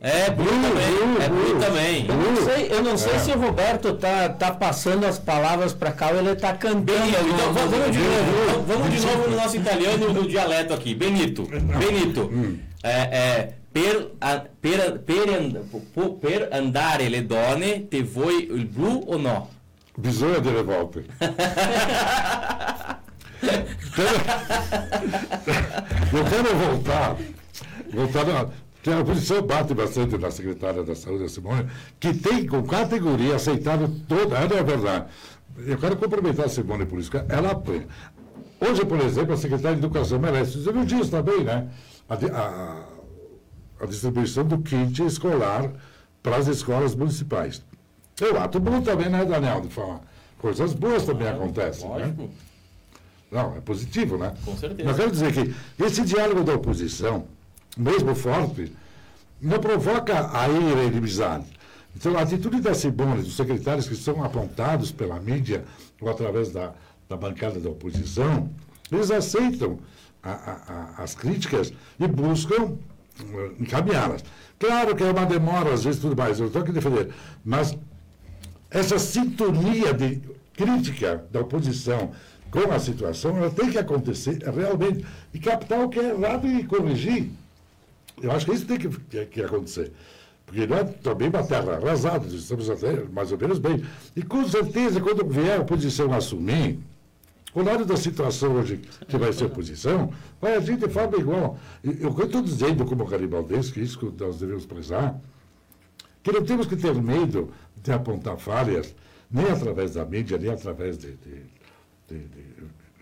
[0.02, 0.96] É, Blue, também.
[0.96, 2.06] Blue, é Blue, também.
[2.08, 3.18] Eu não sei, eu não sei é.
[3.18, 6.84] se o Roberto tá, tá passando as palavras para cá ou ele tá cantando.
[6.84, 8.62] Benito, então vamos de novo.
[8.66, 10.94] Vamos de novo no nosso italiano no dialeto aqui.
[10.94, 11.46] Benito.
[11.46, 12.30] Benito.
[12.32, 12.58] Hum.
[12.82, 15.60] É, é, per, a, per, per,
[16.18, 19.50] per andare le donne te vuoi il blu o no?
[19.98, 21.04] Bisogna delle volte.
[26.10, 27.16] eu quero voltar.
[27.92, 28.24] Voltar
[28.86, 31.68] na, a oposição bate bastante na secretária da Saúde, a Simone,
[31.98, 34.38] que tem com categoria aceitado toda.
[34.38, 35.06] É, é verdade.
[35.58, 37.86] Eu quero cumprimentar a Simone por isso, ela apoia.
[38.60, 40.58] Hoje, por exemplo, a secretária de Educação merece.
[40.58, 41.68] Você viu disso também, né?
[42.08, 42.84] A, a,
[43.80, 45.70] a distribuição do kit escolar
[46.22, 47.62] para as escolas municipais.
[48.20, 50.00] Eu ato bom também, né, Daniel, de falar.
[50.38, 51.88] Coisas boas também acontecem.
[51.88, 51.96] Né?
[51.96, 52.22] Lógico.
[52.22, 52.28] Né?
[53.30, 54.34] Não, é positivo, né?
[54.44, 54.88] Com certeza.
[54.88, 57.26] Mas quero dizer que esse diálogo da oposição,
[57.76, 58.72] mesmo forte,
[59.40, 61.46] não provoca a ira e inimizade.
[61.96, 65.64] Então, a atitude da Simone, dos secretários que são apontados pela mídia
[66.00, 66.72] ou através da,
[67.08, 68.48] da bancada da oposição,
[68.90, 69.78] eles aceitam
[70.22, 70.52] a, a,
[70.98, 74.24] a, as críticas e buscam uh, encaminhá-las.
[74.58, 77.12] Claro que é uma demora, às vezes, tudo mais, eu estou aqui defender,
[77.44, 77.76] mas
[78.70, 80.22] essa sintonia de
[80.54, 82.12] crítica da oposição
[82.50, 85.04] com a situação, ela tem que acontecer realmente.
[85.32, 87.30] E captar o que é errado e corrigir.
[88.22, 89.92] Eu acho que isso tem que, que, que acontecer.
[90.46, 93.84] Porque não é também uma terra arrasada, estamos até mais ou menos bem.
[94.16, 96.78] E com certeza, quando vier a oposição assumir,
[97.54, 101.58] o lado da situação hoje que vai ser oposição, vai agir de forma igual.
[101.82, 105.20] Eu estou dizendo como garibaldense, que isso que nós devemos prezar,
[106.22, 108.94] que não temos que ter medo de apontar falhas,
[109.30, 111.60] nem através da mídia, nem através de, de
[112.10, 112.44] de, de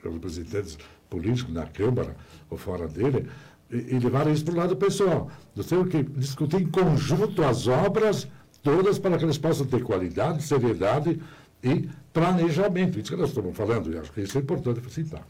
[0.02, 2.14] representantes políticos na Câmara
[2.50, 3.28] ou fora dele,
[3.70, 5.30] e, e levar isso para o lado pessoal.
[5.54, 8.28] Nós temos que discutir em conjunto as obras
[8.62, 11.20] todas para que eles possam ter qualidade, seriedade
[11.62, 12.98] e planejamento.
[12.98, 15.26] Isso que nós estamos falando, e acho que isso é importante citar.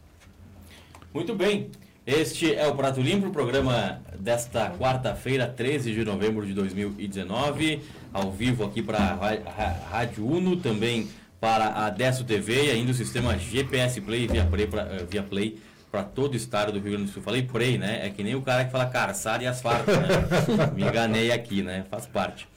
[1.13, 1.69] Muito bem.
[2.05, 7.81] Este é o Prato Limpo, o programa desta quarta-feira, 13 de novembro de 2019,
[8.11, 11.07] ao vivo aqui para a Rádio Uno, também
[11.39, 15.57] para a Desso TV e ainda o sistema GPS Play via Play uh, via Play
[15.91, 17.21] para todo o estado do Rio Grande do Sul.
[17.21, 18.05] Falei Play, né?
[18.05, 20.07] É que nem o cara que fala carçada e asfalto, né?
[20.75, 21.85] Me enganei aqui, né?
[21.89, 22.47] Faz parte.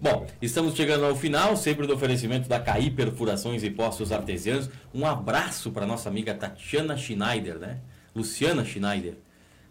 [0.00, 4.68] Bom, estamos chegando ao final, sempre do oferecimento da CAI Perfurações e Postos Artesianos.
[4.92, 7.78] Um abraço para nossa amiga Tatiana Schneider, né?
[8.14, 9.14] Luciana Schneider.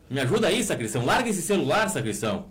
[0.09, 1.05] Me ajuda aí, Sacristão.
[1.05, 2.45] Larga esse celular, Sacristão.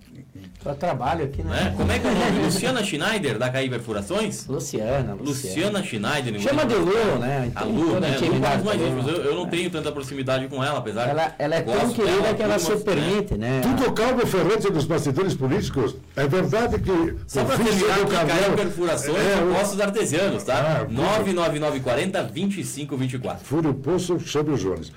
[0.63, 1.65] Só trabalho aqui, né?
[1.65, 1.75] Né?
[1.77, 2.45] Como é que é o nome?
[2.45, 4.47] Luciana Schneider, da CAI Perfurações?
[4.47, 5.79] Luciana, Luciana.
[5.79, 6.41] Luciana Schneider.
[6.41, 7.51] Chama de Lu, né?
[7.55, 8.17] A Lu, né?
[8.21, 8.75] Lu Lu.
[8.75, 9.09] íntimos.
[9.09, 12.43] Eu, eu não tenho tanta proximidade com ela, apesar Ela, ela é tão querida que
[12.43, 13.61] ela se permite, né?
[13.63, 15.95] Tudo calmo ferrante dos bastidores políticos.
[16.17, 20.81] É verdade que Só para terminar CAI Cabral- Perfurações É, o- Postos Artesianos, tá?
[20.81, 23.45] Ah, por 99940 2524.
[23.47, 24.93] Fúrio Poço, chame o Jones.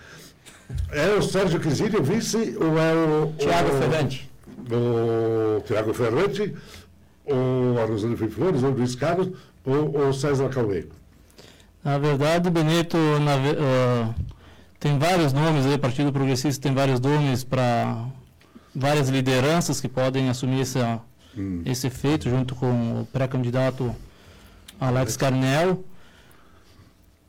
[0.92, 3.34] É o Sérgio Quisini, o vice, ou é o...
[3.38, 4.30] Tiago o- Ferrante.
[4.72, 6.54] O Tiago Ferrante,
[7.26, 9.30] ou a Rosana Flores, ou o Luiz Carlos,
[9.66, 10.86] ou o César Cauê.
[11.84, 14.14] Na verdade, Benito, na ah,
[14.80, 18.06] tem vários nomes aí, Partido Progressista tem vários nomes para
[18.76, 21.00] várias lideranças que podem assumir essa,
[21.38, 21.62] Hum.
[21.66, 23.96] esse feito, junto com o pré-candidato
[24.80, 25.84] Alex Carnel.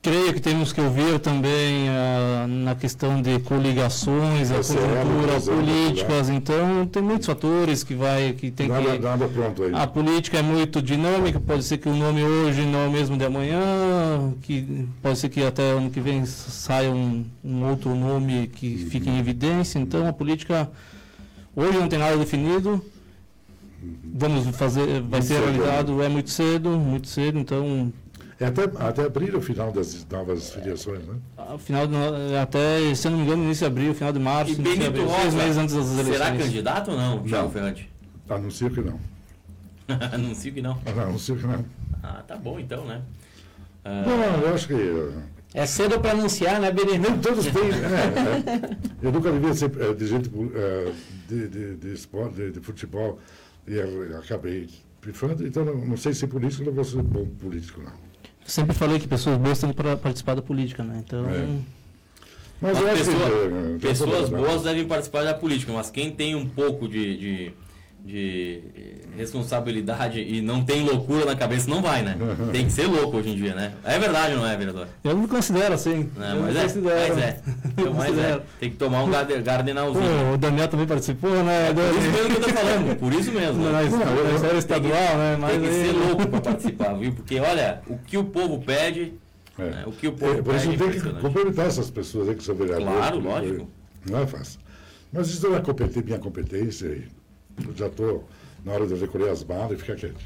[0.02, 5.36] Creio que temos que ouvir também ah, na questão de coligações, a é, conjuntura por
[5.36, 9.74] exemplo, políticas, então tem muitos fatores que vai que tem Nada, que nada pronto aí.
[9.74, 13.18] a política é muito dinâmica, pode ser que o nome hoje não é o mesmo
[13.18, 18.46] de amanhã, que pode ser que até ano que vem saia um, um outro nome
[18.46, 19.78] que fique em evidência.
[19.78, 20.70] Então a política
[21.54, 22.82] hoje não tem nada definido.
[24.14, 27.92] Vamos fazer, vai Muito ser realizado, é muito cedo, muito cedo, então
[28.40, 31.14] É até, até abrir o final das novas filiações, né?
[31.36, 34.18] ao final de, no- até, se eu não me engano, início de abril, final de
[34.18, 36.16] março, E Benito abril, Rosa, meses antes das eleições.
[36.16, 37.50] será candidato ou não, Thiago.
[37.50, 37.90] Ferrante?
[38.30, 38.98] Anuncio que não.
[40.12, 40.78] Anuncio que não.
[40.86, 41.64] Ah, não, Anuncio que não.
[42.02, 43.02] Ah, tá bom então, né?
[43.84, 44.72] Ah, Não, eu acho que...
[44.74, 45.12] eh,
[45.52, 46.98] É cedo para anunciar, né, Benito?
[46.98, 47.62] Nem todos têm.
[47.62, 48.76] é, é.
[49.02, 50.92] Eu nunca devia ser é, dirigente é,
[51.28, 53.18] de, de, de, esporte, de, de futebol
[53.68, 53.78] e
[54.16, 54.66] acabei
[55.02, 55.46] pifando.
[55.46, 57.92] Então, não, não sei se político, não vou ser bom político, não.
[58.44, 61.02] Sempre falei que pessoas boas têm que participar da política, né?
[61.06, 61.46] Então, É.
[62.62, 63.30] Mas, Mas eu acho pessoa-
[63.78, 63.78] que.
[63.86, 67.52] pessoas boas devem participar da política, mas quem tem um pouco de, de,
[68.04, 68.62] de
[69.16, 72.16] responsabilidade e não tem loucura na cabeça não vai, né?
[72.52, 73.72] Tem que ser louco hoje em dia, né?
[73.84, 74.88] É verdade não é, vereador?
[75.04, 76.10] eu não me considero assim.
[76.16, 77.14] Não, eu mas, me é, considero.
[77.14, 77.40] mas é.
[77.80, 78.40] Então, mas é.
[78.58, 80.32] Tem que tomar um garde- Pô, gardenalzinho.
[80.34, 81.72] o Daniel também participou, né?
[81.72, 83.62] Por isso mesmo que eu tô falando, por isso mesmo.
[83.62, 85.36] Não, eu- esfera estadual, né?
[85.40, 87.12] Mas Tem que aí- ser louco para participar, viu?
[87.12, 89.14] Porque, olha, o que o povo pede,
[89.58, 89.62] É.
[89.62, 89.82] né?
[89.86, 92.34] o que o povo É, por isso pede é tem que cumprimentar essas pessoas aí
[92.34, 92.92] que são vereadores.
[92.92, 93.68] Claro, lógico.
[94.10, 94.60] Não é fácil.
[95.12, 97.08] Mas isso não é competir, minha competência e
[97.66, 98.28] eu já estou
[98.64, 100.16] na hora de recolher as malas e ficar quieto.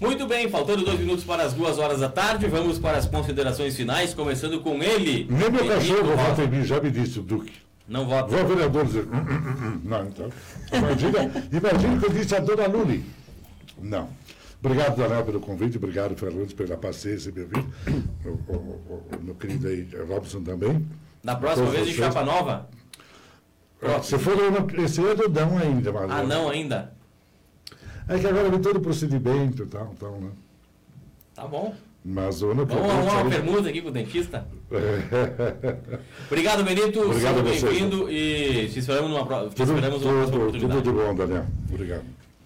[0.00, 3.76] Muito bem, faltando dois minutos para as duas horas da tarde, vamos para as considerações
[3.76, 5.26] finais, começando com ele.
[5.28, 7.52] Nem meu cachorro vota em mim, já me disse o Duque.
[7.88, 8.36] Não vota.
[8.36, 9.04] Vou vereador dizer.
[9.04, 9.80] "Hum, hum, hum, hum".
[9.84, 10.30] Não, então.
[10.72, 11.18] Imagina,
[11.50, 13.04] imagina que eu disse a dona Luli.
[13.80, 14.08] Não.
[14.62, 15.78] Obrigado, Daniel, pelo convite.
[15.78, 17.72] Obrigado, Fernandes, pela paciência, meu filho.
[18.24, 20.86] O, o, o, o meu querido aí, Robson também.
[21.22, 21.92] Na próxima vez em.
[21.94, 22.68] Chapa Nova?
[24.02, 25.92] Se for eu não- esse ano, não ainda.
[25.92, 26.92] Mas Ah, não ainda?
[28.08, 30.30] É que agora vem todo o procedimento e tal, tal, né?
[31.34, 31.74] Tá bom.
[32.04, 33.30] Mas o ano que Vamos arrumar uma sabe?
[33.30, 34.46] permuta aqui com o dentista?
[36.30, 37.00] Obrigado, Benito.
[37.02, 40.66] Obrigado Seja bem-vindo e te esperamos numa, pro- te Tudo, esperamos numa próxima tudo, tudo
[40.66, 40.82] oportunidade.
[40.82, 41.46] de bom, Daniel.
[41.70, 42.02] Obrigado.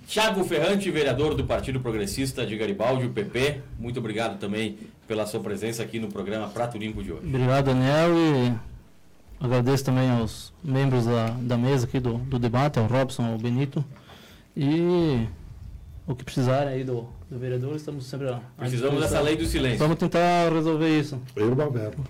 [0.07, 3.61] Tiago Ferrante, vereador do Partido Progressista de Garibaldi, o PP.
[3.79, 4.77] Muito obrigado também
[5.07, 7.27] pela sua presença aqui no programa Prato Limpo de hoje.
[7.27, 8.53] Obrigado, Daniel, e
[9.43, 13.85] agradeço também aos membros da, da mesa aqui do, do debate, ao Robson, ao Benito.
[14.57, 15.27] E
[16.07, 19.79] o que precisarem aí do, do vereador, estamos sempre à Precisamos dessa lei do silêncio.
[19.79, 21.21] Vamos tentar resolver isso.
[21.35, 22.03] Eu, Balberto.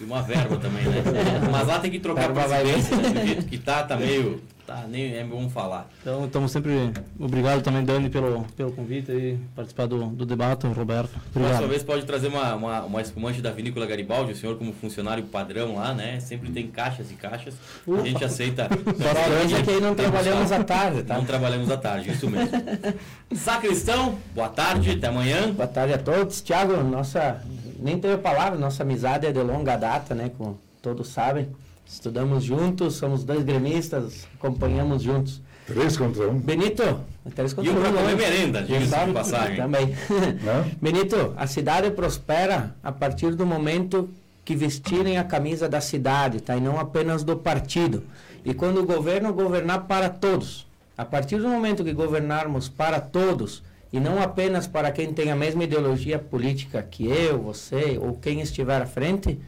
[0.00, 1.02] E uma verba também, né?
[1.50, 3.42] Mas lá tem que trocar a Verba vai presidência, né?
[3.48, 4.42] Que tá, tá meio.
[4.66, 5.88] Tá, nem é bom falar.
[6.00, 6.90] Então, estamos sempre.
[7.20, 11.12] Obrigado também, Dani, pelo, pelo convite e participar do, do debate, Roberto.
[11.12, 11.68] Próxima Obrigado.
[11.68, 15.76] vez pode trazer uma, uma, uma espumante da Vinícola Garibaldi, o senhor como funcionário padrão
[15.76, 16.18] lá, né?
[16.18, 17.54] Sempre tem caixas e caixas.
[17.86, 18.68] A gente aceita.
[18.98, 21.14] Só é que aí não trabalhamos à tarde, tá?
[21.14, 22.50] Não trabalhamos à tarde, isso mesmo.
[23.36, 25.52] Sacristão, boa tarde, até amanhã.
[25.52, 26.40] Boa tarde a todos.
[26.40, 27.40] Tiago, nossa,
[27.78, 30.32] nem teve palavra, nossa amizade é de longa data, né?
[30.36, 31.48] Como todos sabem.
[31.86, 35.40] Estudamos juntos, somos dois gremistas, acompanhamos juntos.
[35.66, 36.38] Três contra um.
[36.38, 37.00] Benito,
[37.34, 39.56] três E contra um para um, comer merenda, diga-se de passagem.
[39.56, 39.86] Também.
[39.86, 40.72] Né?
[40.82, 44.10] Benito, a cidade prospera a partir do momento
[44.44, 46.56] que vestirem a camisa da cidade, tá?
[46.56, 48.04] E não apenas do partido.
[48.44, 50.66] E quando o governo governar para todos.
[50.96, 53.62] A partir do momento que governarmos para todos
[53.92, 58.40] e não apenas para quem tem a mesma ideologia política que eu, você ou quem
[58.40, 59.38] estiver à frente,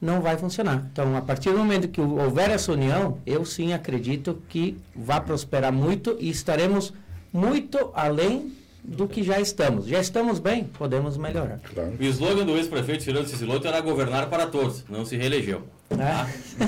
[0.00, 0.86] não vai funcionar.
[0.92, 5.72] Então, a partir do momento que houver essa união, eu sim acredito que vai prosperar
[5.72, 6.92] muito e estaremos
[7.32, 9.86] muito além do que já estamos.
[9.86, 11.60] Já estamos bem, podemos melhorar.
[11.74, 11.92] Claro.
[11.98, 15.62] O slogan do ex-prefeito Cirano Ciciloto era governar para todos, não se reelegeu.
[15.90, 16.26] Né?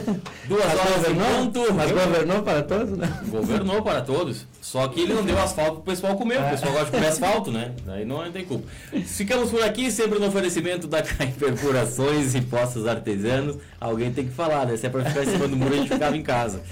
[0.48, 1.26] Duas Mas horas governou?
[1.26, 1.74] ponto.
[1.74, 3.20] Mas governou para todos, né?
[3.28, 4.46] Governou para todos.
[4.62, 6.40] Só que ele não deu asfalto pro pessoal comer.
[6.40, 7.72] O pessoal gosta de comer asfalto, né?
[7.84, 8.66] Daí não tem culpa.
[9.04, 13.56] Ficamos por aqui, sempre no oferecimento da CAI Perfurações e Postos Artesianos.
[13.78, 14.74] Alguém tem que falar, né?
[14.76, 16.62] Se é para ficar em cima do muro, a gente ficava em casa.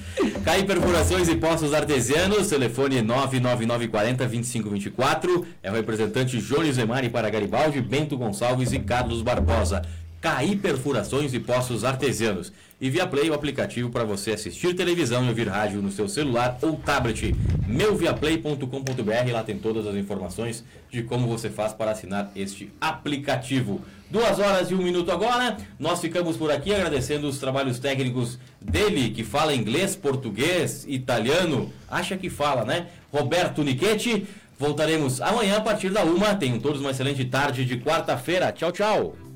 [0.45, 5.45] CAI Perfurações e Postos Artesianos, telefone 99940-2524.
[5.63, 9.83] É o representante Jones Zemari para Garibaldi, Bento Gonçalves e Carlos Barbosa.
[10.21, 12.53] CAI Perfurações e Poços Artesianos.
[12.81, 16.59] E via Play, o aplicativo para você assistir televisão e ouvir rádio no seu celular
[16.63, 17.35] ou tablet.
[17.67, 23.81] Meuviaplay.com.br, lá tem todas as informações de como você faz para assinar este aplicativo.
[24.11, 29.11] Duas horas e um minuto agora, nós ficamos por aqui agradecendo os trabalhos técnicos dele,
[29.11, 32.87] que fala inglês, português, italiano, acha que fala, né?
[33.13, 34.27] Roberto Nichetti.
[34.59, 36.35] Voltaremos amanhã a partir da uma.
[36.35, 38.51] Tenham todos uma excelente tarde de quarta-feira.
[38.51, 39.28] Tchau, tchau.